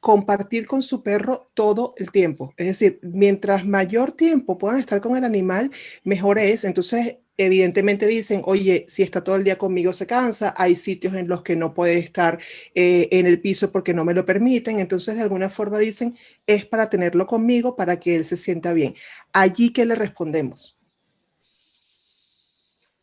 [0.00, 2.54] compartir con su perro todo el tiempo.
[2.56, 5.70] Es decir, mientras mayor tiempo puedan estar con el animal,
[6.02, 6.64] mejor es.
[6.64, 11.28] Entonces, evidentemente dicen, oye, si está todo el día conmigo se cansa, hay sitios en
[11.28, 12.38] los que no puede estar
[12.74, 16.16] eh, en el piso porque no me lo permiten, entonces de alguna forma dicen,
[16.46, 18.94] es para tenerlo conmigo para que él se sienta bien.
[19.32, 20.78] Allí, ¿qué le respondemos?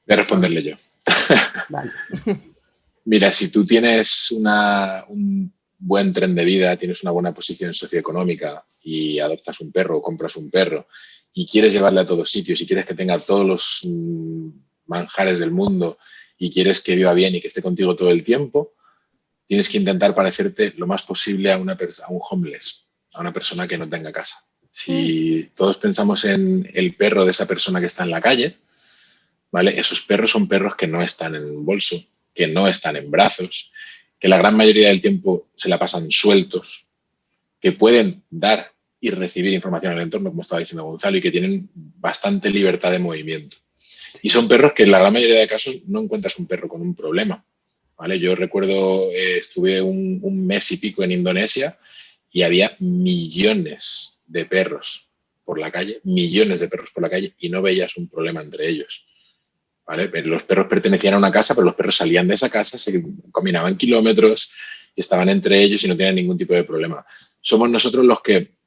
[0.08, 0.76] Voy a responderle yo.
[3.06, 9.20] Mira, si tú tienes un buen tren de vida, tienes una buena posición socioeconómica y
[9.20, 10.88] adoptas un perro o compras un perro
[11.40, 14.50] y quieres llevarle a todos sitios y quieres que tenga todos los mm,
[14.88, 15.98] manjares del mundo
[16.38, 18.74] y quieres que viva bien y que esté contigo todo el tiempo,
[19.46, 23.70] tienes que intentar parecerte lo más posible a, una, a un homeless, a una persona
[23.70, 24.46] que no tenga casa.
[24.70, 25.56] Si mm.
[25.56, 28.58] todos pensamos en el perro de esa persona que está en la calle,
[29.50, 29.80] ¿vale?
[29.80, 31.96] Esos perros son perros que no están en un bolso,
[32.36, 33.72] que no están en brazos,
[34.20, 36.88] que la gran mayoría del tiempo se la pasan sueltos,
[37.62, 41.70] que pueden dar y recibir información al entorno, como estaba diciendo Gonzalo, y que tienen
[41.74, 43.58] bastante libertad de movimiento.
[44.22, 46.82] Y son perros que en la gran mayoría de casos no encuentras un perro con
[46.82, 47.44] un problema.
[47.98, 48.20] ¿vale?
[48.20, 51.78] Yo recuerdo, eh, estuve un, mes y pico en Indonesia
[52.32, 55.10] y había millones de perros
[55.46, 58.68] por la calle, millones de perros por la calle y no veías un problema entre
[58.68, 59.08] ellos.
[59.86, 60.10] ¿vale?
[60.24, 63.78] Los perros pertenecían a una casa, pero los perros salían de esa casa, se combinaban
[63.78, 64.54] kilómetros,
[64.96, 67.06] estaban entre ellos y no tenían ningún tipo de problema.
[67.40, 68.59] Somos nosotros los que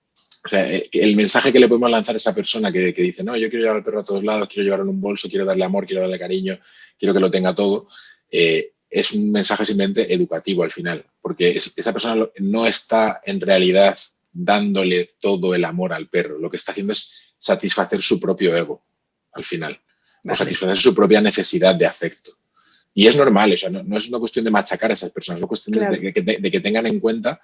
[0.45, 3.37] o sea, eh, el mensaje que le podemos lanzar a esa persona que, dice, no,
[3.37, 5.65] yo quiero llevar al perro a todos lados, quiero llevarlo en un bolso, quiero darle
[5.65, 6.59] amor, quiero darle cariño,
[6.99, 7.89] quiero que lo tenga todo,
[8.31, 13.97] eh, es un mensaje simplemente educativo al final, porque esa persona no está en realidad
[14.33, 18.85] dándole todo el amor al perro, lo que está haciendo es satisfacer su propio ego
[19.35, 19.81] al final,
[20.29, 22.37] o satisfacer su propia necesidad de afecto.
[22.95, 25.43] Y es normal, o sea, no, es una cuestión de machacar a esas personas, es
[25.43, 27.41] una cuestión de, que tengan en cuenta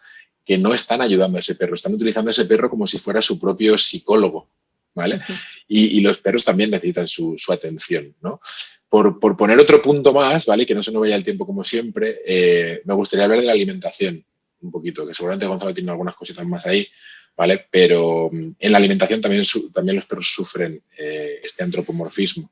[0.49, 3.21] que no están ayudando a ese perro, están utilizando a ese perro como si fuera
[3.21, 4.49] su propio psicólogo,
[4.95, 5.21] ¿vale?
[5.69, 8.41] y, los perros también necesitan su, atención, ¿no?
[8.89, 10.65] Por, poner otro punto más, ¿vale?
[10.65, 13.53] Que no se nos vaya el tiempo como siempre, eh, me gustaría hablar de la
[13.53, 14.25] alimentación
[14.63, 16.89] un poquito, que seguramente Gonzalo tiene algunas cositas más ahí,
[17.37, 17.67] ¿vale?
[17.71, 22.51] Pero mm, en la alimentación también, también los perros sufren eh, este antropomorfismo,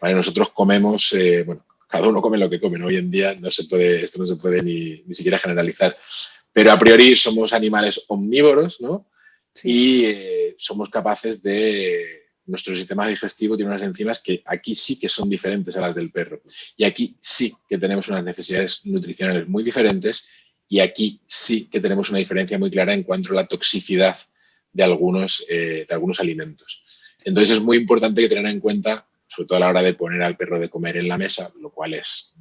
[0.00, 0.14] ¿vale?
[0.14, 3.64] Nosotros comemos, eh, bueno, cada uno come lo que come, Hoy en día no se
[3.64, 5.94] puede, esto no se puede ni, ni siquiera generalizar,
[6.56, 9.10] pero a priori somos animales omnívoros, ¿no?
[9.62, 12.22] Y eh, somos capaces de...
[12.46, 16.10] Nuestro sistema digestivo tiene unas enzimas que aquí sí que son diferentes a las del
[16.10, 16.40] perro.
[16.78, 20.30] Y aquí sí que tenemos unas necesidades nutricionales muy diferentes
[20.66, 24.16] y aquí sí que tenemos una diferencia muy clara en cuanto a la toxicidad
[24.72, 26.84] de algunos, eh, de algunos alimentos.
[27.26, 30.22] Entonces es muy importante que tener en cuenta, sobre todo a la hora de poner
[30.22, 32.34] al perro de comer en la mesa, lo cual es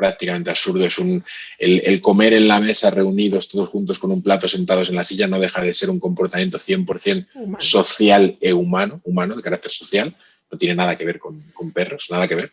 [0.00, 0.86] prácticamente absurdo.
[0.86, 1.22] Es un,
[1.58, 5.26] el, comer en la mesa reunidos todos juntos con un plato sentados en la silla
[5.26, 10.16] no deja de ser un comportamiento 100% social e humano, humano, de carácter social.
[10.50, 12.50] No tiene nada que ver con, perros, nada que ver.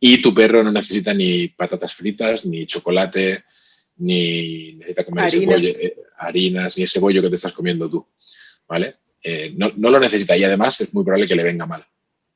[0.00, 3.44] Y tu perro no necesita ni patatas fritas, ni chocolate,
[3.98, 5.60] ni necesita comer harinas.
[5.60, 8.08] Eh, harinas, ni ese bollo que te estás comiendo tú.
[8.66, 8.94] ¿Vale?
[9.22, 11.86] Eh, no, no, lo necesita y además es muy probable que le venga mal.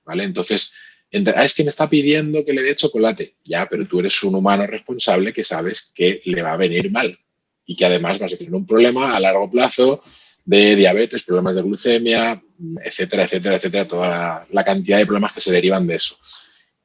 [0.04, 0.24] ¿Vale?
[0.24, 0.74] Entonces,
[1.12, 3.36] Ah, es que me está pidiendo que le dé chocolate.
[3.44, 7.18] Ya, pero tú eres un humano responsable que sabes que le va a venir mal
[7.64, 10.02] y que además vas a tener un problema a largo plazo
[10.44, 12.40] de diabetes, problemas de glucemia,
[12.84, 16.16] etcétera, etcétera, etcétera, toda la, cantidad de problemas que se derivan de eso.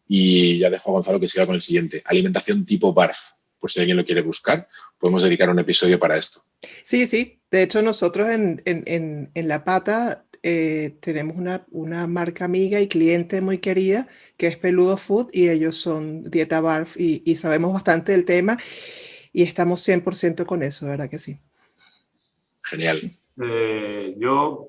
[0.07, 2.01] Y ya dejo a Gonzalo que siga con el siguiente.
[2.05, 3.17] Alimentación tipo BARF.
[3.59, 6.43] Pues si alguien lo quiere buscar, podemos dedicar un episodio para esto.
[6.83, 7.39] Sí, sí.
[7.51, 12.87] De hecho, nosotros en, en, en La Pata eh, tenemos una, una, marca amiga y
[12.87, 17.73] cliente muy querida que es Peludo Food y ellos son Dieta Barf y, y sabemos
[17.73, 18.57] bastante del tema
[19.33, 21.39] y estamos 100% con eso, ¿verdad que sí?
[22.63, 23.17] Genial.
[23.41, 24.67] Eh, yo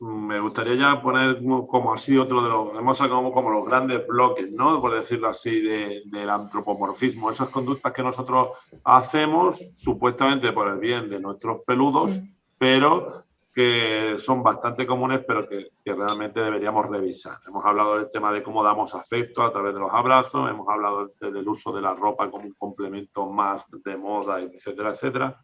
[0.00, 4.50] me gustaría ya poner como, así otro de los, hemos sacado como, los grandes bloques,
[4.50, 4.80] ¿no?
[4.80, 8.48] Por decirlo así, del antropomorfismo, esas conductas que nosotros
[8.84, 12.28] hacemos supuestamente por el bien de nuestros peludos, mm.
[12.58, 13.23] pero
[13.54, 17.38] que son bastante comunes, pero que, realmente deberíamos revisar.
[17.46, 21.12] Hemos hablado del tema de cómo damos afecto a través de los abrazos, hemos hablado
[21.20, 25.40] del, uso de la ropa como un complemento más de moda, etcétera, etcétera.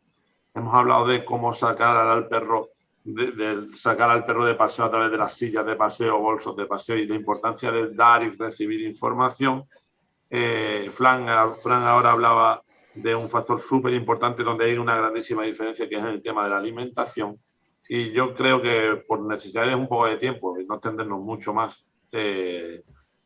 [0.53, 2.71] Hemos hablado de cómo sacar al perro
[3.05, 6.67] de, sacar al perro de paseo a través de las sillas de paseo, bolsos de
[6.67, 9.65] paseo y la importancia de dar y recibir información.
[10.29, 11.27] Eh, Fran,
[11.59, 12.63] Fran ahora hablaba
[12.95, 16.51] de un factor súper importante donde hay una grandísima diferencia que es el tema de
[16.51, 17.39] la alimentación
[17.93, 21.85] y yo creo que por necesidades un poco de tiempo y no extendernos mucho más,
[22.13, 22.85] eh,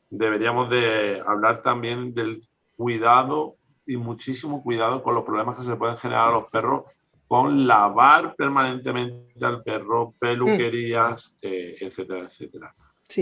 [0.09, 5.99] deberíamos de hablar también del cuidado y muchísimo cuidado con los problemas que se pueden
[5.99, 6.85] generar a los perros
[7.29, 12.75] con lavar permanentemente al perro, peluquerías, eh, etcétera, etcétera.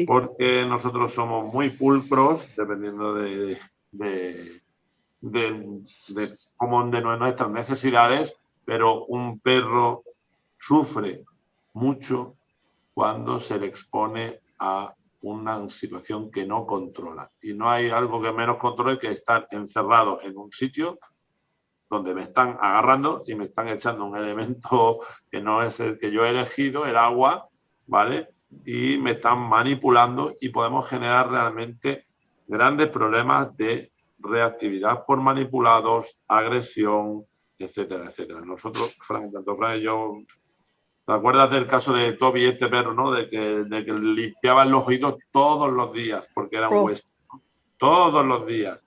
[0.06, 3.58] Porque nosotros somos muy pulcros, dependiendo de,
[3.90, 4.62] de,
[5.20, 10.04] de, de nuestras necesidades, pero un perro
[10.56, 11.24] sufre
[11.74, 12.36] mucho
[12.94, 17.30] cuando se le expone a una situación que no controla.
[17.40, 20.98] Y no hay algo que menos controle que estar encerrado en un sitio
[21.88, 26.10] donde me están agarrando y me están echando un elemento que no es el que
[26.10, 27.48] yo he elegido, el agua,
[27.86, 28.28] ¿vale?
[28.64, 32.06] Y me están manipulando y podemos generar realmente
[32.46, 37.24] grandes problemas de reactividad por manipulados, agresión,
[37.58, 38.40] etcétera, etcétera.
[38.40, 40.14] Nosotros, Frank, tanto Frank y yo,
[41.06, 43.12] ¿te acuerdas del caso de Toby, este perro, no?
[43.12, 46.82] De que, de que limpiaba los oídos todos los días porque era un oh.
[46.84, 47.04] hueso.
[47.76, 48.78] Todos los días.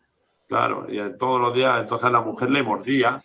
[0.48, 3.20] Claro, y todos los días, entonces la mujer le mordía,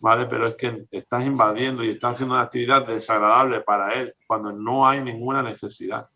[0.00, 0.26] ¿vale?
[0.26, 4.88] Pero es que estás invadiendo y estás haciendo una actividad desagradable para él cuando no
[4.88, 6.08] hay ninguna necesidad.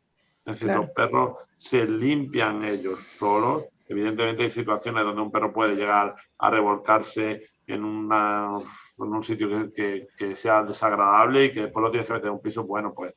[0.45, 3.65] Es decir, los perros se limpian ellos solos.
[3.89, 8.59] Evidentemente hay situaciones donde un perro puede llegar a revolcarse en, una,
[9.05, 12.35] en un sitio que, que, sea desagradable y que después lo tienes que meter en
[12.35, 13.15] un piso, bueno, pues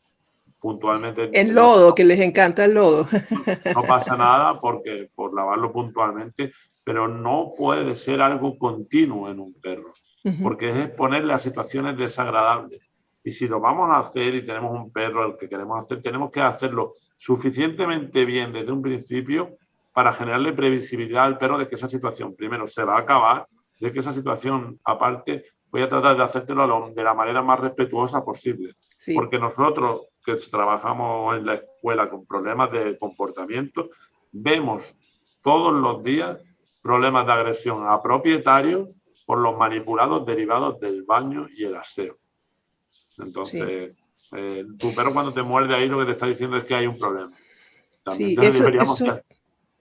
[0.59, 1.29] puntualmente.
[1.33, 3.07] El lodo, que les encanta el lodo.
[3.75, 9.53] No pasa nada porque por lavarlo puntualmente, pero no puede ser algo continuo en un
[9.61, 9.93] perro,
[10.41, 12.81] porque es exponerle a situaciones desagradables.
[13.23, 16.31] Y si lo vamos a hacer y tenemos un perro al que queremos hacer, tenemos
[16.31, 19.57] que hacerlo suficientemente bien desde un principio
[19.93, 23.47] para generarle previsibilidad al perro de que esa situación primero se va a acabar,
[23.79, 25.45] de que esa situación aparte
[25.75, 28.75] voy a tratar de hacértelo de la manera más respetuosa posible.
[29.13, 33.89] Porque nosotros que trabajamos en la escuela con problemas de comportamiento,
[34.31, 34.95] vemos
[35.43, 36.39] todos los días
[36.81, 42.19] problemas de agresión a propietarios por los manipulados derivados del baño y el aseo.
[43.17, 43.97] Entonces,
[44.31, 46.87] eh, tu perro cuando te muerde ahí lo que te está diciendo es que hay
[46.87, 47.31] un problema.
[48.11, 48.63] sí, eso,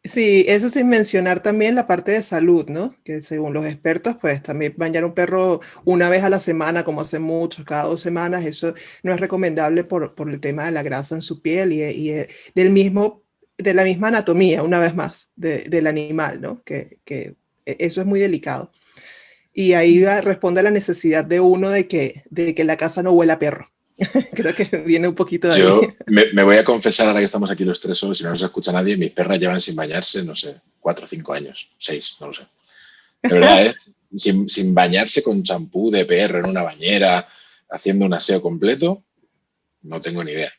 [0.04, 2.94] sí, eso sin mencionar también la parte de salud, ¿no?
[3.04, 7.00] Que según los expertos, pues también bañar un perro una vez a la semana, como
[7.00, 10.82] hace muchos, cada dos semanas, eso no es recomendable por, por el tema de la
[10.82, 13.24] grasa en su piel y, y eh, del mismo,
[13.58, 16.62] de la misma anatomía, una vez más, de, del animal, ¿no?
[16.64, 17.36] Que, que
[17.66, 18.72] e, eso es muy delicado.
[19.52, 23.12] Y ahí responde a la necesidad de uno de que, de que la casa no
[23.12, 23.73] huela a perro.
[24.34, 27.64] Creo que viene un poquito de Yo Me, voy a confesar ahora que estamos aquí
[27.64, 28.96] los tres solos y no nos escucha nadie.
[28.96, 32.42] Mis perras llevan sin bañarse, no sé, cuatro o cinco años, seis, no lo sé.
[33.22, 33.74] De verdad, ¿eh?
[34.16, 37.26] sin, sin bañarse con champú de perro en una bañera,
[37.70, 39.04] haciendo un aseo completo,
[39.82, 40.52] no tengo ni idea.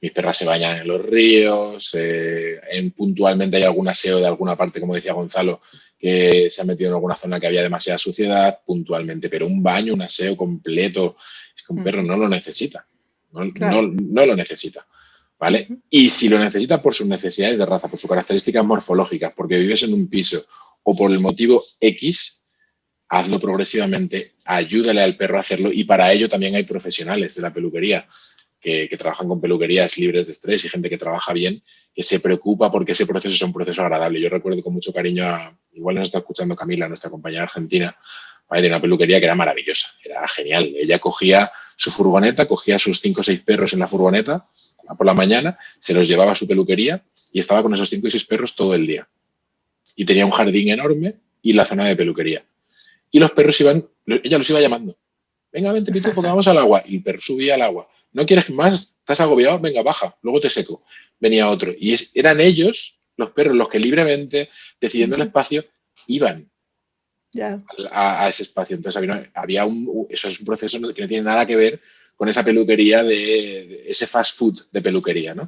[0.00, 4.54] Mis perras se bañan en los ríos, eh, en, puntualmente hay algún aseo de alguna
[4.54, 5.60] parte, como decía Gonzalo,
[5.98, 9.94] que se ha metido en alguna zona que había demasiada suciedad puntualmente, pero un baño,
[9.94, 11.16] un aseo completo,
[11.54, 11.84] es que un mm.
[11.84, 12.86] perro no lo necesita,
[13.32, 14.86] no, lo necesita.
[15.38, 15.68] ¿Vale?
[15.90, 19.82] Y si lo necesita por sus necesidades de raza, por sus características morfológicas, porque vives
[19.82, 20.46] en un piso
[20.82, 22.42] o por el motivo X,
[23.08, 27.52] hazlo progresivamente, ayúdale al perro a hacerlo y para ello también hay profesionales de la
[27.52, 28.08] peluquería
[28.66, 31.62] que, trabajan con peluquerías libres de estrés y gente que trabaja bien,
[31.94, 34.20] que se preocupa porque ese proceso es un proceso agradable.
[34.20, 37.96] Yo recuerdo con mucho cariño, a, igual nos está escuchando Camila, nuestra compañera argentina,
[38.50, 40.72] de una peluquería que era maravillosa, era genial.
[40.76, 44.48] Ella cogía su furgoneta, cogía sus cinco o seis perros en la furgoneta
[44.96, 48.10] por la mañana, se los llevaba a su peluquería y estaba con esos cinco o
[48.10, 49.08] seis perros todo el día.
[49.94, 52.44] Y tenía un jardín enorme y la zona de peluquería.
[53.12, 54.96] Y los perros iban, ella los iba llamando.
[55.52, 56.82] Venga, vente, pitufo, que vamos al agua.
[56.86, 60.48] Y el perro subía al agua no quieres más, estás agobiado, venga, baja, luego te
[60.48, 60.82] seco.
[61.20, 61.74] Venía otro.
[61.78, 64.48] Y eran ellos, los perros, los que libremente,
[64.80, 65.66] decidiendo el espacio,
[66.06, 66.50] iban
[67.92, 68.74] a, ese espacio.
[68.74, 69.02] Entonces
[69.34, 71.78] había, un, eso es un proceso que no tiene nada que ver
[72.16, 75.46] con esa peluquería de, ese fast food de peluquería, ¿no?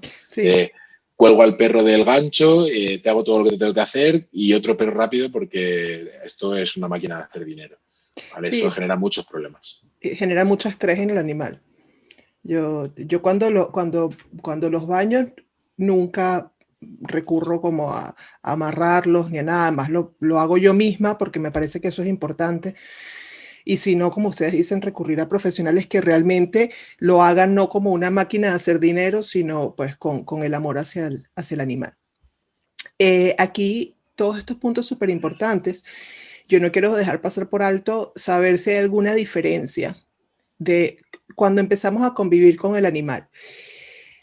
[1.16, 4.28] cuelgo al perro del gancho, eh, te hago todo lo que te tengo que hacer
[4.30, 7.78] y otro perro rápido porque esto es una máquina de hacer dinero.
[8.42, 9.80] Eso genera muchos problemas.
[10.00, 11.62] Genera mucho estrés en el animal.
[12.48, 14.08] Yo, yo cuando, lo, cuando,
[14.40, 15.34] cuando los baño
[15.76, 16.50] nunca
[17.02, 21.50] recurro como a, amarrarlos ni a nada más, lo, lo, hago yo misma porque me
[21.50, 22.74] parece que eso es importante.
[23.66, 27.92] Y si no, como ustedes dicen, recurrir a profesionales que realmente lo hagan no como
[27.92, 31.60] una máquina de hacer dinero, sino pues con, con el amor hacia el, hacia el
[31.60, 31.98] animal.
[32.98, 35.84] Eh, aquí todos estos puntos súper importantes.
[36.48, 39.98] Yo no quiero dejar pasar por alto saber si hay alguna diferencia
[40.58, 40.96] de
[41.34, 43.28] cuando empezamos a convivir con el animal.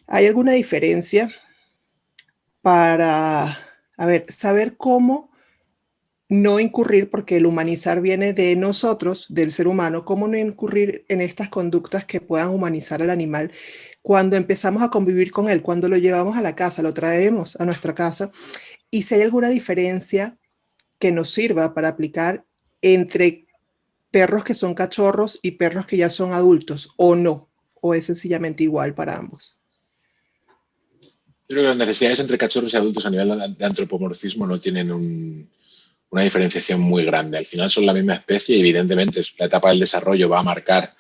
[0.08, 1.32] ¿Hay alguna diferencia
[2.62, 3.58] para,
[3.98, 5.32] a ver, saber cómo
[6.28, 11.22] no incurrir, porque el humanizar viene de nosotros, del ser humano, cómo no incurrir en
[11.22, 13.52] estas conductas que puedan humanizar al animal
[14.02, 17.66] cuando empezamos a convivir con él, cuando lo llevamos a la casa, lo traemos a
[17.66, 18.32] nuestra casa,
[18.90, 20.36] y si hay alguna diferencia
[21.00, 22.46] que nos sirva para aplicar
[22.82, 23.45] entre
[24.16, 27.50] perros que son cachorros y perros que ya son adultos o no?
[27.82, 29.58] ¿O es sencillamente igual para ambos?
[31.46, 34.90] creo que las necesidades entre cachorros y adultos a nivel de antropomorfismo no tienen
[36.10, 37.40] una diferenciación muy grande.
[37.40, 40.96] Al final son la misma especie y evidentemente la etapa del desarrollo va a marcar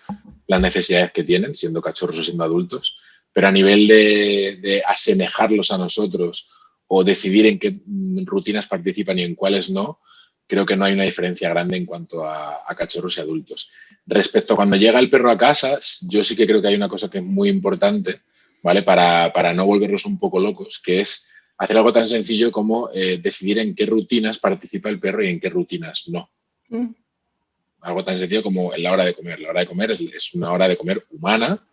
[0.47, 2.99] las necesidades que tienen, siendo cachorros o siendo adultos,
[3.31, 6.49] pero a nivel de, de asemejarlos a nosotros
[6.87, 7.79] o decidir en qué
[8.25, 10.01] rutinas participan y en cuáles no,
[10.47, 13.71] creo que no hay una diferencia grande en cuanto a, cachorros y adultos.
[14.05, 16.89] Respecto a cuando llega el perro a casa, yo sí que creo que hay una
[16.89, 18.21] cosa que es muy importante,
[18.61, 18.83] ¿vale?
[18.83, 23.59] Para, no volverlos un poco locos, que es hacer algo tan sencillo como eh, decidir
[23.59, 26.29] en qué rutinas participa el perro y en qué rutinas no.
[26.69, 26.89] Mm.
[27.81, 29.39] Algo tan sencillo como en la hora de comer.
[29.39, 31.65] La hora de comer es, una hora de comer humana,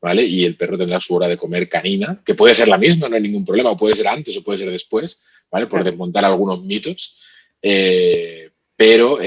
[0.00, 0.24] ¿vale?
[0.24, 3.16] Y el perro tendrá su hora de comer canina, que puede ser la misma, no
[3.16, 5.66] hay ningún problema, o puede ser antes o puede ser después, ¿vale?
[5.66, 7.18] Por desmontar algunos mitos.
[7.62, 9.18] Eh, pero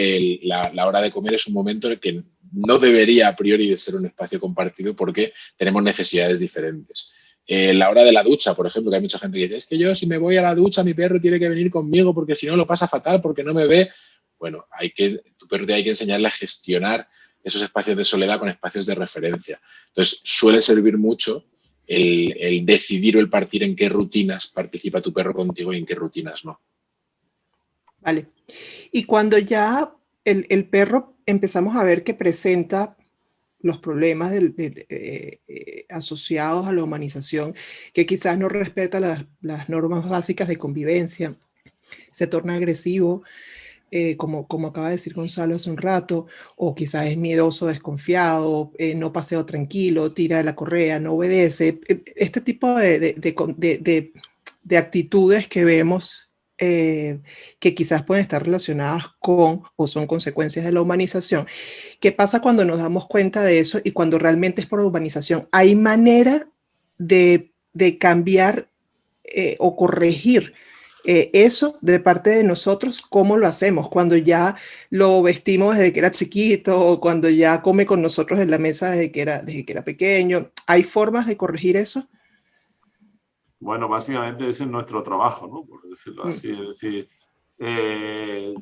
[0.43, 3.77] la, hora de comer es un momento en el que no debería a priori de
[3.77, 7.37] ser un espacio compartido porque tenemos necesidades diferentes.
[7.51, 9.65] Eh, la hora de la ducha, por ejemplo, que hay mucha gente que dice, es
[9.65, 12.35] que yo si me voy a la ducha, mi perro tiene que venir conmigo porque
[12.35, 13.89] si no lo pasa fatal, porque no me ve.
[14.37, 17.07] Bueno, hay que, tu perro hay que enseñarle a gestionar
[17.43, 19.59] esos espacios de soledad con espacios de referencia.
[19.87, 21.45] Entonces, suele servir mucho
[21.87, 25.87] el, el decidir o el partir en qué rutinas participa tu perro contigo y en
[25.87, 26.61] qué rutinas no.
[28.01, 28.27] Vale.
[28.91, 29.93] Y cuando ya
[30.25, 32.95] el, perro empezamos a ver que presenta
[33.61, 37.53] los problemas eh, eh, asociados a la humanización,
[37.93, 38.99] que quizás no respeta
[39.41, 41.35] las, normas básicas de convivencia,
[42.11, 43.23] se torna agresivo,
[43.91, 48.71] eh, como, como acaba de decir Gonzalo hace un rato, o quizás es miedoso, desconfiado,
[48.95, 51.79] no paseo tranquilo, tira de la correa, no obedece.
[52.15, 54.13] Este tipo de,
[54.63, 56.28] de actitudes que vemos
[56.61, 57.19] eh,
[57.59, 61.47] que quizás pueden estar relacionadas con o son consecuencias de la humanización.
[62.01, 65.47] ¿Qué pasa cuando nos damos cuenta de eso y cuando realmente es por humanización?
[65.53, 66.49] ¿Hay manera
[66.97, 67.53] de,
[67.97, 68.69] cambiar
[69.23, 70.53] eh, o corregir
[71.05, 73.01] eh, eso de parte de nosotros?
[73.01, 73.87] ¿Cómo lo hacemos?
[73.87, 74.57] Cuando ya
[74.89, 78.91] lo vestimos desde que era chiquito o cuando ya come con nosotros en la mesa
[78.91, 80.51] desde que era, desde que era pequeño.
[80.67, 82.09] ¿Hay formas de corregir eso?
[83.59, 85.65] Bueno, básicamente ese es nuestro trabajo, ¿no?
[85.65, 86.27] Por decirlo mm.
[86.29, 86.51] así.
[86.51, 87.09] Es decir,
[87.57, 88.53] eh,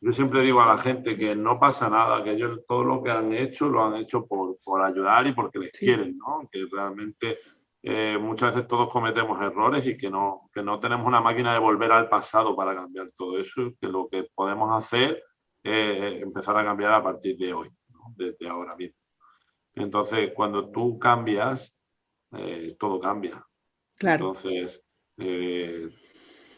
[0.00, 3.10] yo siempre digo a la gente que no pasa nada, que ellos todo lo que
[3.10, 6.48] han hecho lo han hecho por, por ayudar y porque les quieren, ¿no?
[6.50, 7.38] Que realmente
[7.84, 11.60] eh, muchas veces todos cometemos errores y que no, que no tenemos una máquina de
[11.60, 15.22] volver al pasado para cambiar todo eso, que lo que podemos hacer
[15.62, 17.70] es empezar a cambiar a partir de hoy,
[18.16, 18.98] desde ahora mismo.
[19.74, 21.74] Entonces, cuando tú cambias,
[22.32, 23.44] eh, todo cambia.
[24.02, 24.82] Entonces,
[25.18, 25.88] eh,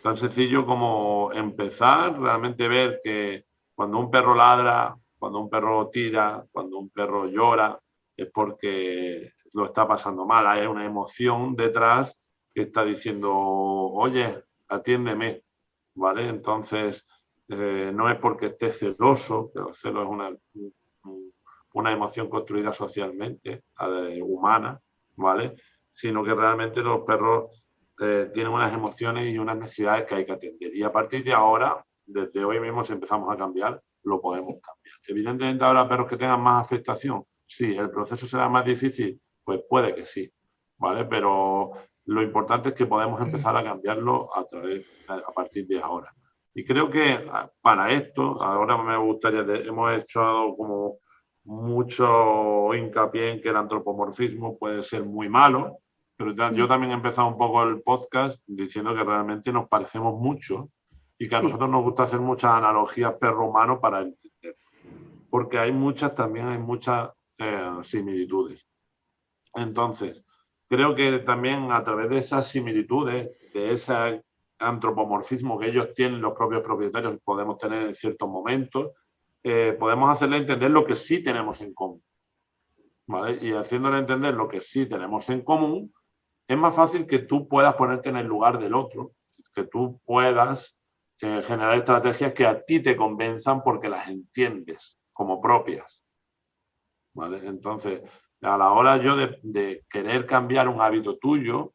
[0.03, 6.45] tan sencillo como empezar, realmente ver que cuando un perro ladra, cuando un perro tira,
[6.53, 7.79] cuando un perro llora,
[8.17, 10.47] es porque lo está pasando mal.
[10.47, 12.19] Hay una emoción detrás
[12.55, 15.43] que está diciendo, oye, atiéndeme,
[15.95, 16.29] ¿vale?
[16.29, 17.05] Entonces,
[17.49, 20.31] eh, no es porque esté celoso, que el celo es una,
[21.75, 24.81] una emoción construida socialmente, eh, humana,
[25.17, 25.57] ¿vale?
[25.95, 27.65] Sino que realmente los perros
[28.01, 30.75] eh, tienen unas emociones y unas necesidades que hay que atender.
[30.75, 34.97] Y a partir de ahora, desde hoy mismo, si empezamos a cambiar, lo podemos cambiar.
[35.07, 39.95] Evidentemente, ahora perros que tengan más afectación, sí, el proceso será más difícil, pues puede
[39.95, 40.31] que sí,
[40.79, 41.05] ¿vale?
[41.05, 41.71] Pero
[42.07, 46.13] lo importante es que podemos empezar a cambiarlo a, través, a partir de ahora.
[46.53, 50.99] Y creo que ah, para esto, ahora me gustaría, hemos hecho como
[51.45, 55.79] mucho hincapié en que el antropomorfismo puede ser muy malo,
[56.17, 60.71] pero yo también he empezado un poco el podcast diciendo que realmente nos parecemos mucho
[61.19, 64.57] y que a nosotros nos gusta hacer muchas analogías perro-humano para entender.
[65.29, 68.67] Porque hay muchas, también hay muchas eh, similitudes.
[69.55, 70.25] Entonces,
[70.69, 74.23] creo que también a través de esas similitudes, de ese
[74.59, 78.93] antropomorfismo que ellos tienen, los propios propietarios, podemos tener en ciertos momentos,
[79.43, 82.03] eh, podemos hacerle entender lo que sí tenemos en común.
[83.07, 83.39] ¿vale?
[83.45, 85.93] Y haciéndole entender lo que sí tenemos en común,
[86.47, 89.13] es más fácil que tú puedas ponerte en el lugar del otro,
[89.55, 90.77] que tú puedas
[91.21, 96.05] eh, generar estrategias que a ti te convenzan porque las entiendes como propias.
[97.15, 97.47] ¿Vale?
[97.47, 98.03] Entonces,
[98.43, 101.73] a la hora yo de, querer cambiar un hábito tuyo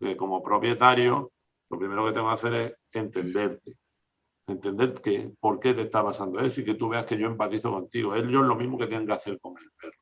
[0.00, 1.32] eh, como propietario,
[1.70, 3.76] lo primero que tengo que hacer es entenderte.
[4.46, 7.70] Entender que, por qué te está pasando eso y que tú veas que yo empatizo
[7.70, 8.16] contigo.
[8.16, 9.96] Es yo lo mismo que tienen que hacer con el perro.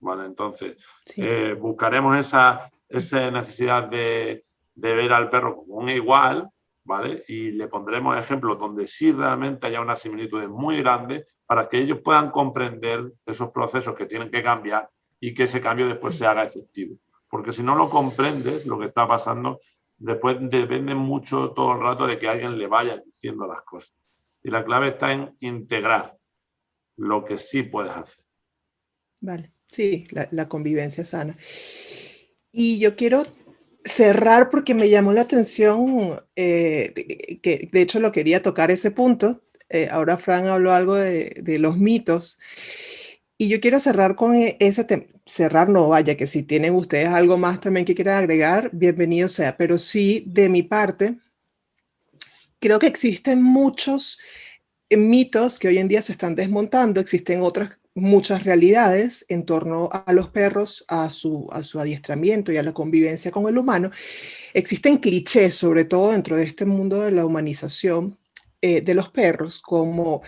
[0.00, 0.26] ¿Vale?
[0.26, 0.76] Entonces,
[1.16, 6.48] eh, buscaremos esa esa necesidad de, ver al perro como un igual,
[6.84, 7.24] ¿vale?
[7.28, 12.00] Y le pondremos ejemplos donde sí realmente haya una similitud muy grande para que ellos
[12.02, 14.88] puedan comprender esos procesos que tienen que cambiar
[15.20, 16.96] y que ese cambio después se haga efectivo.
[17.28, 19.60] Porque si no lo comprendes, lo que está pasando,
[19.96, 23.94] después depende mucho todo el rato de que alguien le vaya diciendo las cosas.
[24.42, 26.16] Y la clave está en integrar
[26.96, 28.24] lo que sí puedes hacer.
[29.20, 31.36] Vale, sí, la, la convivencia sana.
[32.52, 33.24] Y yo quiero
[33.84, 39.42] cerrar porque me llamó la atención, eh, que de hecho lo quería tocar ese punto,
[39.74, 42.38] Eh, ahora Fran habló algo de, de, los mitos.
[43.38, 45.04] Y yo quiero cerrar con e, ese tema.
[45.26, 49.56] Cerrar no, vaya, que si tienen ustedes algo más también que quieran agregar, bienvenido sea.
[49.56, 51.16] Pero sí, de mi parte,
[52.60, 54.18] creo que existen muchos
[54.90, 60.12] mitos que hoy en día se están desmontando, existen otras muchas realidades en torno a
[60.12, 63.90] los perros, a su, a su adiestramiento y a la convivencia con el humano.
[64.54, 68.18] Existen clichés, sobre todo dentro de este mundo de la humanización
[68.60, 70.22] eh, de los perros, como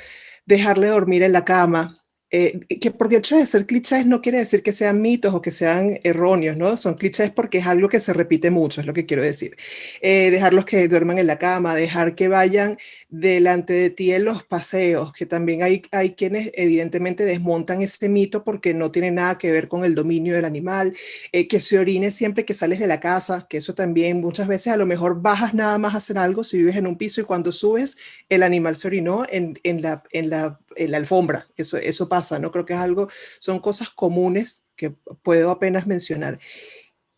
[0.44, 1.94] dejarle dormir en la cama,
[2.36, 5.40] eh, que porque el hecho de ser clichés no quiere decir que sean mitos o
[5.40, 6.76] que sean erróneos, ¿no?
[6.76, 9.56] Son clichés porque es algo que se repite mucho, es lo que quiero decir.
[10.00, 12.76] Eh, dejarlos que duerman en la cama, dejar que vayan
[13.08, 18.42] delante de ti en los paseos, que también hay, hay quienes evidentemente desmontan ese mito
[18.42, 20.92] porque no tiene nada que ver con el dominio del animal,
[21.30, 24.72] eh, que se orine siempre que sales de la casa, que eso también muchas veces
[24.72, 27.24] a lo mejor bajas nada más a hacer algo si vives en un piso y
[27.24, 27.96] cuando subes
[28.28, 32.38] el animal se orinó en, en la, en la en la alfombra, eso, eso pasa,
[32.38, 32.50] ¿no?
[32.50, 33.08] Creo que es algo,
[33.38, 34.90] son cosas comunes que
[35.22, 36.38] puedo apenas mencionar.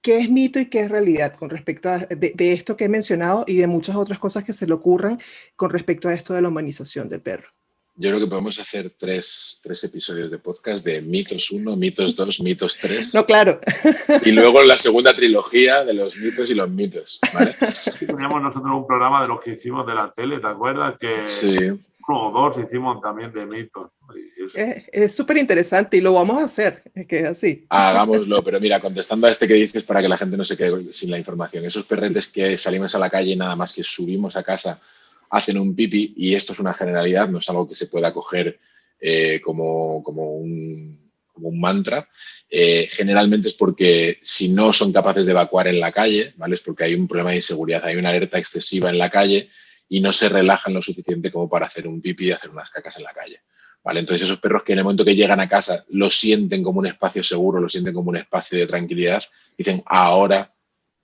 [0.03, 3.45] ¿Qué es mito y qué es realidad con respecto a de, esto que he mencionado
[3.47, 5.21] y de muchas otras cosas que se le ocurran
[5.57, 7.49] con respecto a esto de la humanización del perro?
[7.99, 12.41] Yo creo que podemos hacer tres, tres episodios de podcast de mitos 1, mitos 2,
[12.43, 13.15] mitos 3.
[13.15, 13.59] No, claro.
[14.23, 17.19] Y luego la segunda trilogía de los mitos y los mitos.
[17.33, 17.55] ¿vale?
[17.99, 20.99] teníamos nosotros un programa de los que hicimos de la tele, ¿te acuerdas?
[21.01, 21.57] Que sí
[22.09, 23.91] o dos hicimos también de mitos.
[24.55, 27.67] Es súper interesante y lo vamos a hacer, es que así.
[27.69, 30.93] Hagámoslo, pero mira, contestando a este que dices para que la gente no se quede
[30.93, 34.37] sin la información, esos perretes que salimos a la calle y nada más que subimos
[34.37, 34.81] a casa
[35.31, 38.59] hacen un pipi y esto es una generalidad, no es algo que se pueda coger
[39.01, 42.09] eh, como, como, un, como, un, mantra.
[42.49, 46.55] Eh, generalmente es porque si no son capaces de evacuar en la calle, ¿vale?
[46.55, 49.51] Es porque hay un problema de inseguridad, hay una alerta excesiva en la calle
[49.89, 52.97] y no se relajan lo suficiente como para hacer un pipi y hacer unas cacas
[52.97, 53.41] en la calle.
[53.84, 54.01] ¿Vale?
[54.01, 56.87] Entonces esos perros que en el momento que llegan a casa lo sienten como un
[56.87, 59.22] espacio seguro, lo sienten como un espacio de tranquilidad,
[59.57, 60.53] dicen, ahora,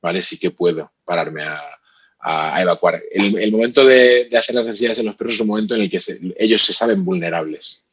[0.01, 0.21] ¿vale?
[0.21, 3.01] Sí que puedo pararme a, evacuar.
[3.11, 6.01] El, momento de, hacer las necesidades en los perros es un momento en el que
[6.39, 7.85] ellos se saben vulnerables.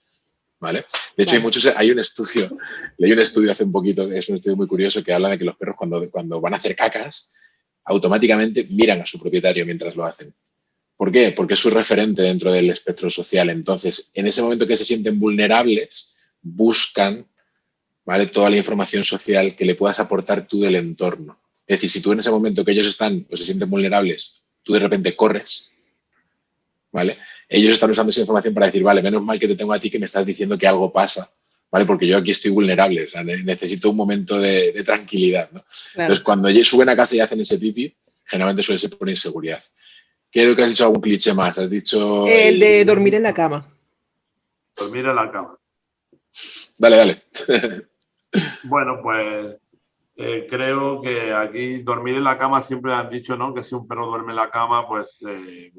[0.59, 0.83] ¿Vale?
[1.15, 2.49] De hecho, hay muchos, hay un estudio,
[2.97, 5.45] leí un estudio hace un poquito, es un estudio muy curioso que habla de que
[5.45, 7.31] los perros cuando, cuando van a hacer cacas,
[7.85, 10.33] automáticamente miran a su propietario mientras lo hacen.
[10.99, 11.31] ¿Por qué?
[11.31, 13.49] Porque es su referente dentro del espectro social.
[13.49, 17.25] Entonces, en ese momento que se sienten vulnerables, buscan
[18.03, 18.27] ¿vale?
[18.27, 21.39] toda la información social que le puedas aportar tú del entorno.
[21.65, 24.73] Es decir, si tú en ese momento que ellos están o se sienten vulnerables, tú
[24.73, 25.71] de repente corres,
[26.91, 27.15] ¿vale?
[27.47, 29.89] Ellos están usando esa información para decir, vale, menos mal que te tengo a ti
[29.89, 31.31] que me estás diciendo que algo pasa,
[31.71, 31.85] ¿vale?
[31.85, 33.07] Porque yo aquí estoy vulnerable,
[33.45, 35.49] necesito un momento de, tranquilidad,
[35.95, 37.95] Entonces, cuando suben a casa y hacen ese pipi,
[38.25, 39.63] generalmente suele ser por inseguridad.
[40.31, 41.57] Creo que has dicho algún cliché más.
[41.57, 42.25] Has dicho.
[42.27, 43.65] El de dormir en la cama.
[44.75, 45.57] Dormir en la cama.
[46.77, 47.23] Dale, dale.
[48.63, 49.57] bueno, pues
[50.15, 53.53] eh, creo que aquí dormir en la cama siempre han dicho, ¿no?
[53.53, 55.71] Que si un perro duerme en la cama, pues eh,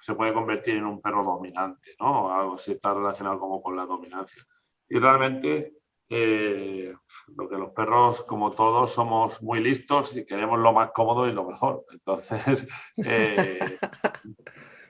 [0.00, 2.32] se puede convertir en un perro dominante, ¿no?
[2.32, 4.42] Algo así está relacionado como con la dominancia.
[4.88, 5.78] Y realmente
[6.08, 6.94] eh,
[7.36, 11.32] lo que los perros, como todos, somos muy listos y queremos lo más cómodo y
[11.32, 11.84] lo mejor.
[11.92, 13.78] Entonces, eh,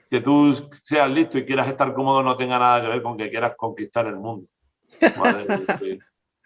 [0.09, 3.29] que tú seas listo y quieras estar cómodo no tenga nada que ver con que
[3.29, 4.47] quieras conquistar el mundo.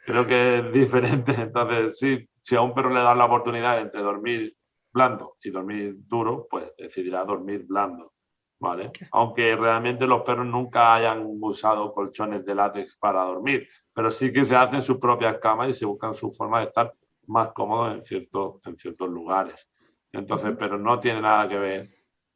[0.05, 1.33] Creo que es diferente.
[1.33, 4.55] Entonces, sí, si a un perro le das la oportunidad entre dormir
[4.91, 8.13] blando y dormir duro, pues decidirá dormir blando.
[8.59, 8.91] ¿Vale?
[9.11, 14.45] Aunque realmente los perros nunca hayan usado colchones de látex para dormir, pero sí que
[14.45, 16.93] se hacen sus propias camas y se buscan su forma de estar
[17.27, 19.67] más cómodos en ciertos, en ciertos lugares.
[20.11, 21.89] Entonces, pero no tiene nada que ver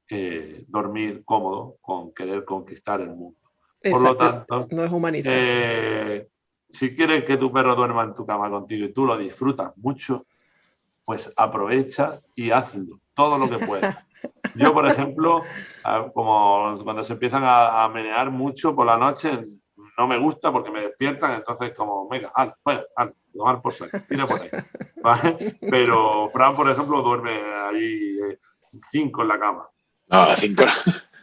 [0.09, 3.39] eh, dormir cómodo con querer conquistar el mundo.
[3.81, 5.33] Por lo tanto, no es humanizar.
[5.35, 6.29] Eh,
[6.69, 10.25] si quieres que tu perro duerma en tu cama contigo y tú lo disfrutas mucho,
[11.05, 13.97] pues aprovecha y hazlo todo lo que puedas.
[14.55, 15.41] Yo, por ejemplo,
[16.13, 19.43] como cuando se empiezan a, menear mucho por la noche,
[19.97, 23.97] no me gusta porque me despiertan, entonces como, venga, al, fuera, al, tomar por saco,
[24.07, 24.49] tira por ahí.
[25.01, 25.57] ¿vale?
[25.69, 28.39] Pero Fran, por ejemplo, duerme ahí eh,
[28.91, 29.69] cinco en la cama.
[30.07, 30.63] No, cinco,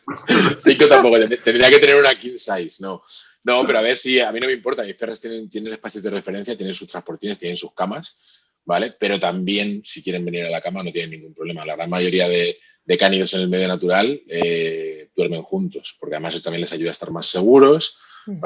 [0.62, 3.02] cinco tampoco, tendría que tener una king size, no.
[3.42, 6.04] No, pero a ver si a mí no me importa, mis perras tienen, tienen espacios
[6.04, 8.92] de referencia, tienen sus transportines, tienen sus camas, ¿vale?
[8.98, 11.64] Pero también, si quieren venir a la cama, no tienen ningún problema.
[11.64, 16.34] La gran mayoría de, de cánidos en el medio natural eh, duermen juntos, porque además
[16.34, 17.98] eso también les ayuda a estar más seguros,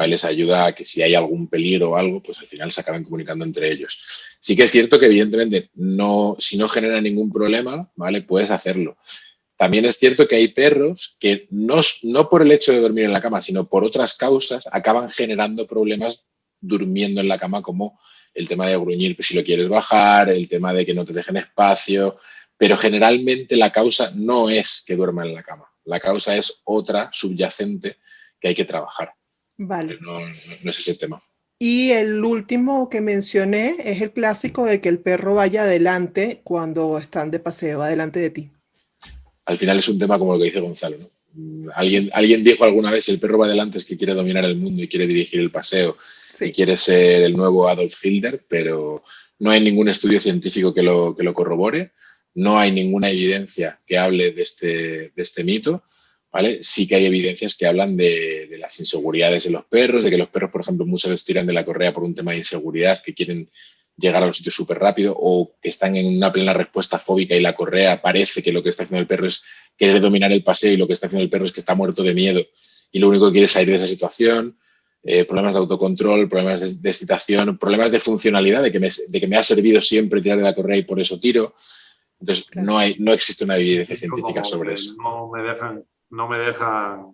[0.07, 3.05] les ayuda a que si hay algún peligro o algo, pues al final se acaben
[3.05, 4.01] comunicando entre ellos.
[4.41, 8.23] Sí que es cierto que evidentemente no, si no genera ningún problema, ¿vale?
[8.23, 8.97] Puedes hacerlo.
[9.57, 13.13] También es cierto que hay perros que no, no por el hecho de dormir en
[13.13, 16.29] la cama, sino por otras causas, acaban generando problemas
[16.61, 17.99] durmiendo en la cama, como
[18.35, 21.37] el tema de gruñir si lo quieres bajar, el tema de que no te dejen
[21.37, 22.19] espacio,
[22.57, 27.11] pero generalmente la causa no es que duerman en la cama, la causa es otra
[27.13, 27.97] subyacente
[28.41, 29.13] que hay que trabajar.
[29.57, 29.99] Vale.
[30.01, 31.23] No, no es ese tema.
[31.59, 36.99] Y el último que mencioné es el clásico de que el perro vaya adelante cuando
[36.99, 38.51] están de paseo, adelante de ti.
[39.47, 40.99] Al final es un tema como lo que dice Gonzalo.
[40.99, 41.11] ¿no?
[41.35, 44.57] Mm, alguien, alguien dijo alguna vez, el perro va adelante es que quiere dominar el
[44.57, 45.97] mundo y quiere dirigir el paseo
[46.41, 49.03] y quiere ser el nuevo Adolf Hitler, pero
[49.39, 51.93] no hay ningún estudio científico que lo, que lo corrobore,
[52.35, 54.69] no hay ninguna evidencia que hable de este,
[55.11, 55.85] de este mito
[56.63, 60.29] Sí que hay evidencias que hablan de, las inseguridades en los perros, de que los
[60.29, 63.15] perros, por ejemplo, muchas veces tiran de la correa por un tema de inseguridad, que
[63.15, 63.51] quieren
[63.97, 67.41] llegar a los sitios súper rápido o que están en una plena respuesta fóbica y
[67.41, 69.45] la correa parece que lo que está haciendo el perro es
[69.77, 72.03] querer dominar el paseo y lo que está haciendo el perro es que está muerto
[72.03, 72.45] de miedo
[72.91, 74.59] y lo único que quiere es salir de esa situación.
[75.07, 79.29] Eh, problemas de autocontrol, problemas de, excitación, problemas de funcionalidad, de que, me, de que
[79.29, 81.55] me ha servido siempre tirar de la correa y por eso tiro.
[82.19, 84.95] Entonces, no, hay, no existe una evidencia científica sobre eso.
[85.03, 85.85] No me dejan
[86.15, 87.11] no me dejan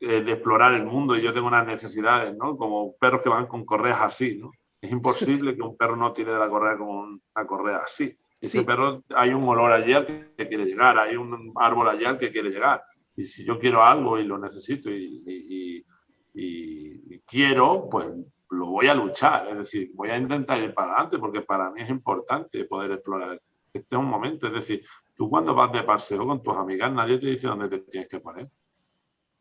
[0.00, 2.56] eh, de explorar el mundo y yo tengo unas necesidades, ¿no?
[2.56, 4.50] Como perros que van con correas así, ¿no?
[4.80, 8.16] Es imposible que un perro no tire de la correa con una correa así.
[8.40, 10.04] Ese perro, hay un olor allí al
[10.36, 12.82] que quiere llegar, hay un árbol allí al que quiere llegar.
[13.14, 15.84] Y si yo quiero algo y lo necesito y, y
[16.32, 18.08] quiero, pues
[18.50, 19.48] lo voy a luchar.
[19.48, 23.40] Es decir, voy a intentar ir para adelante porque para mí es importante poder explorar.
[23.72, 24.46] Este es un momento.
[24.46, 27.78] Es decir, Tú cuando vas de paseo con tus amigas, nadie te dice dónde te
[27.80, 28.50] tienes que poner.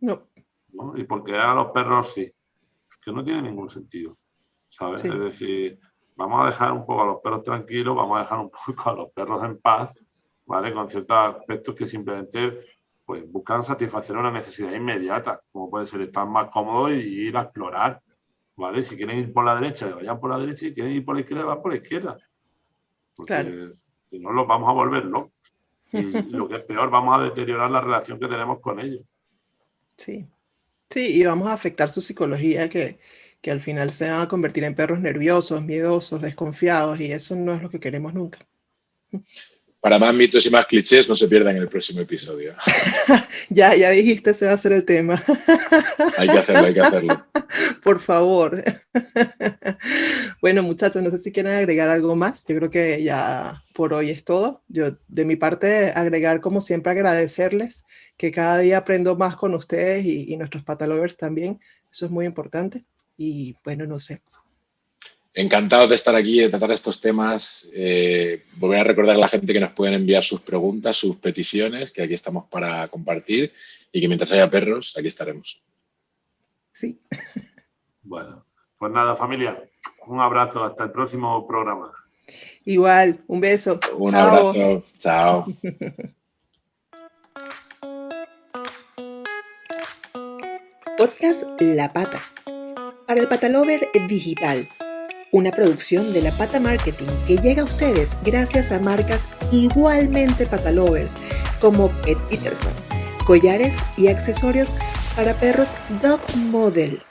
[0.01, 0.27] No.
[0.95, 2.31] Y porque a los perros sí.
[3.03, 4.17] Que no tiene ningún sentido.
[4.69, 5.03] ¿Sabes?
[5.03, 5.79] Es decir,
[6.15, 8.93] vamos a dejar un poco a los perros tranquilos, vamos a dejar un poco a
[8.93, 9.93] los perros en paz,
[10.45, 10.73] ¿vale?
[10.73, 12.70] Con ciertos aspectos que simplemente
[13.11, 17.41] pues, buscan satisfacer una necesidad inmediata, como puede ser estar más cómodos y ir a
[17.41, 18.01] explorar.
[18.55, 18.85] ¿Vale?
[18.85, 21.15] Si quieren ir por la derecha, vayan por la derecha, y si quieren ir por
[21.15, 22.17] la izquierda, van por la izquierda.
[23.13, 23.73] Porque claro.
[24.09, 25.33] si no, los vamos a volver locos.
[25.91, 29.03] Y lo que es peor, vamos a deteriorar la relación que tenemos con ellos.
[29.97, 30.25] Sí,
[30.89, 32.97] sí, y vamos a afectar su psicología que,
[33.41, 37.53] que al final se van a convertir en perros nerviosos, miedosos, desconfiados, y eso no
[37.55, 38.39] es lo que queremos nunca.
[39.81, 42.53] Para más mitos y más clichés, no se pierdan en el próximo episodio.
[43.49, 45.21] ya, ya dijiste, ese va a ser el tema.
[46.17, 47.25] hay que hacerlo, hay que hacerlo.
[47.83, 48.63] Por favor.
[50.39, 52.45] bueno, muchachos, no sé si quieren agregar algo más.
[52.47, 54.61] Yo creo que ya por hoy es todo.
[54.67, 57.83] Yo, de mi parte, agregar, como siempre, agradecerles
[58.17, 61.59] que cada día aprendo más con ustedes y, y nuestros patalovers también.
[61.91, 62.85] Eso es muy importante.
[63.17, 64.21] Y bueno, no sé.
[65.33, 67.69] Encantado de estar aquí, de tratar estos temas.
[67.73, 71.91] Eh, volver a recordar a la gente que nos pueden enviar sus preguntas, sus peticiones,
[71.91, 73.53] que aquí estamos para compartir
[73.93, 75.63] y que mientras haya perros, aquí estaremos.
[76.73, 76.99] Sí.
[78.03, 78.45] Bueno,
[78.77, 79.63] pues nada, familia,
[80.07, 81.91] un abrazo, hasta el próximo programa.
[82.65, 83.79] Igual, un beso.
[83.95, 85.45] Un abrazo, chao.
[90.97, 92.21] Podcast La Pata.
[93.07, 94.67] Para el Patalover Digital
[95.31, 101.15] una producción de la Pata Marketing que llega a ustedes gracias a marcas igualmente patalovers
[101.59, 102.73] como Pet Peterson,
[103.25, 104.75] collares y accesorios
[105.15, 107.01] para perros Dog Model.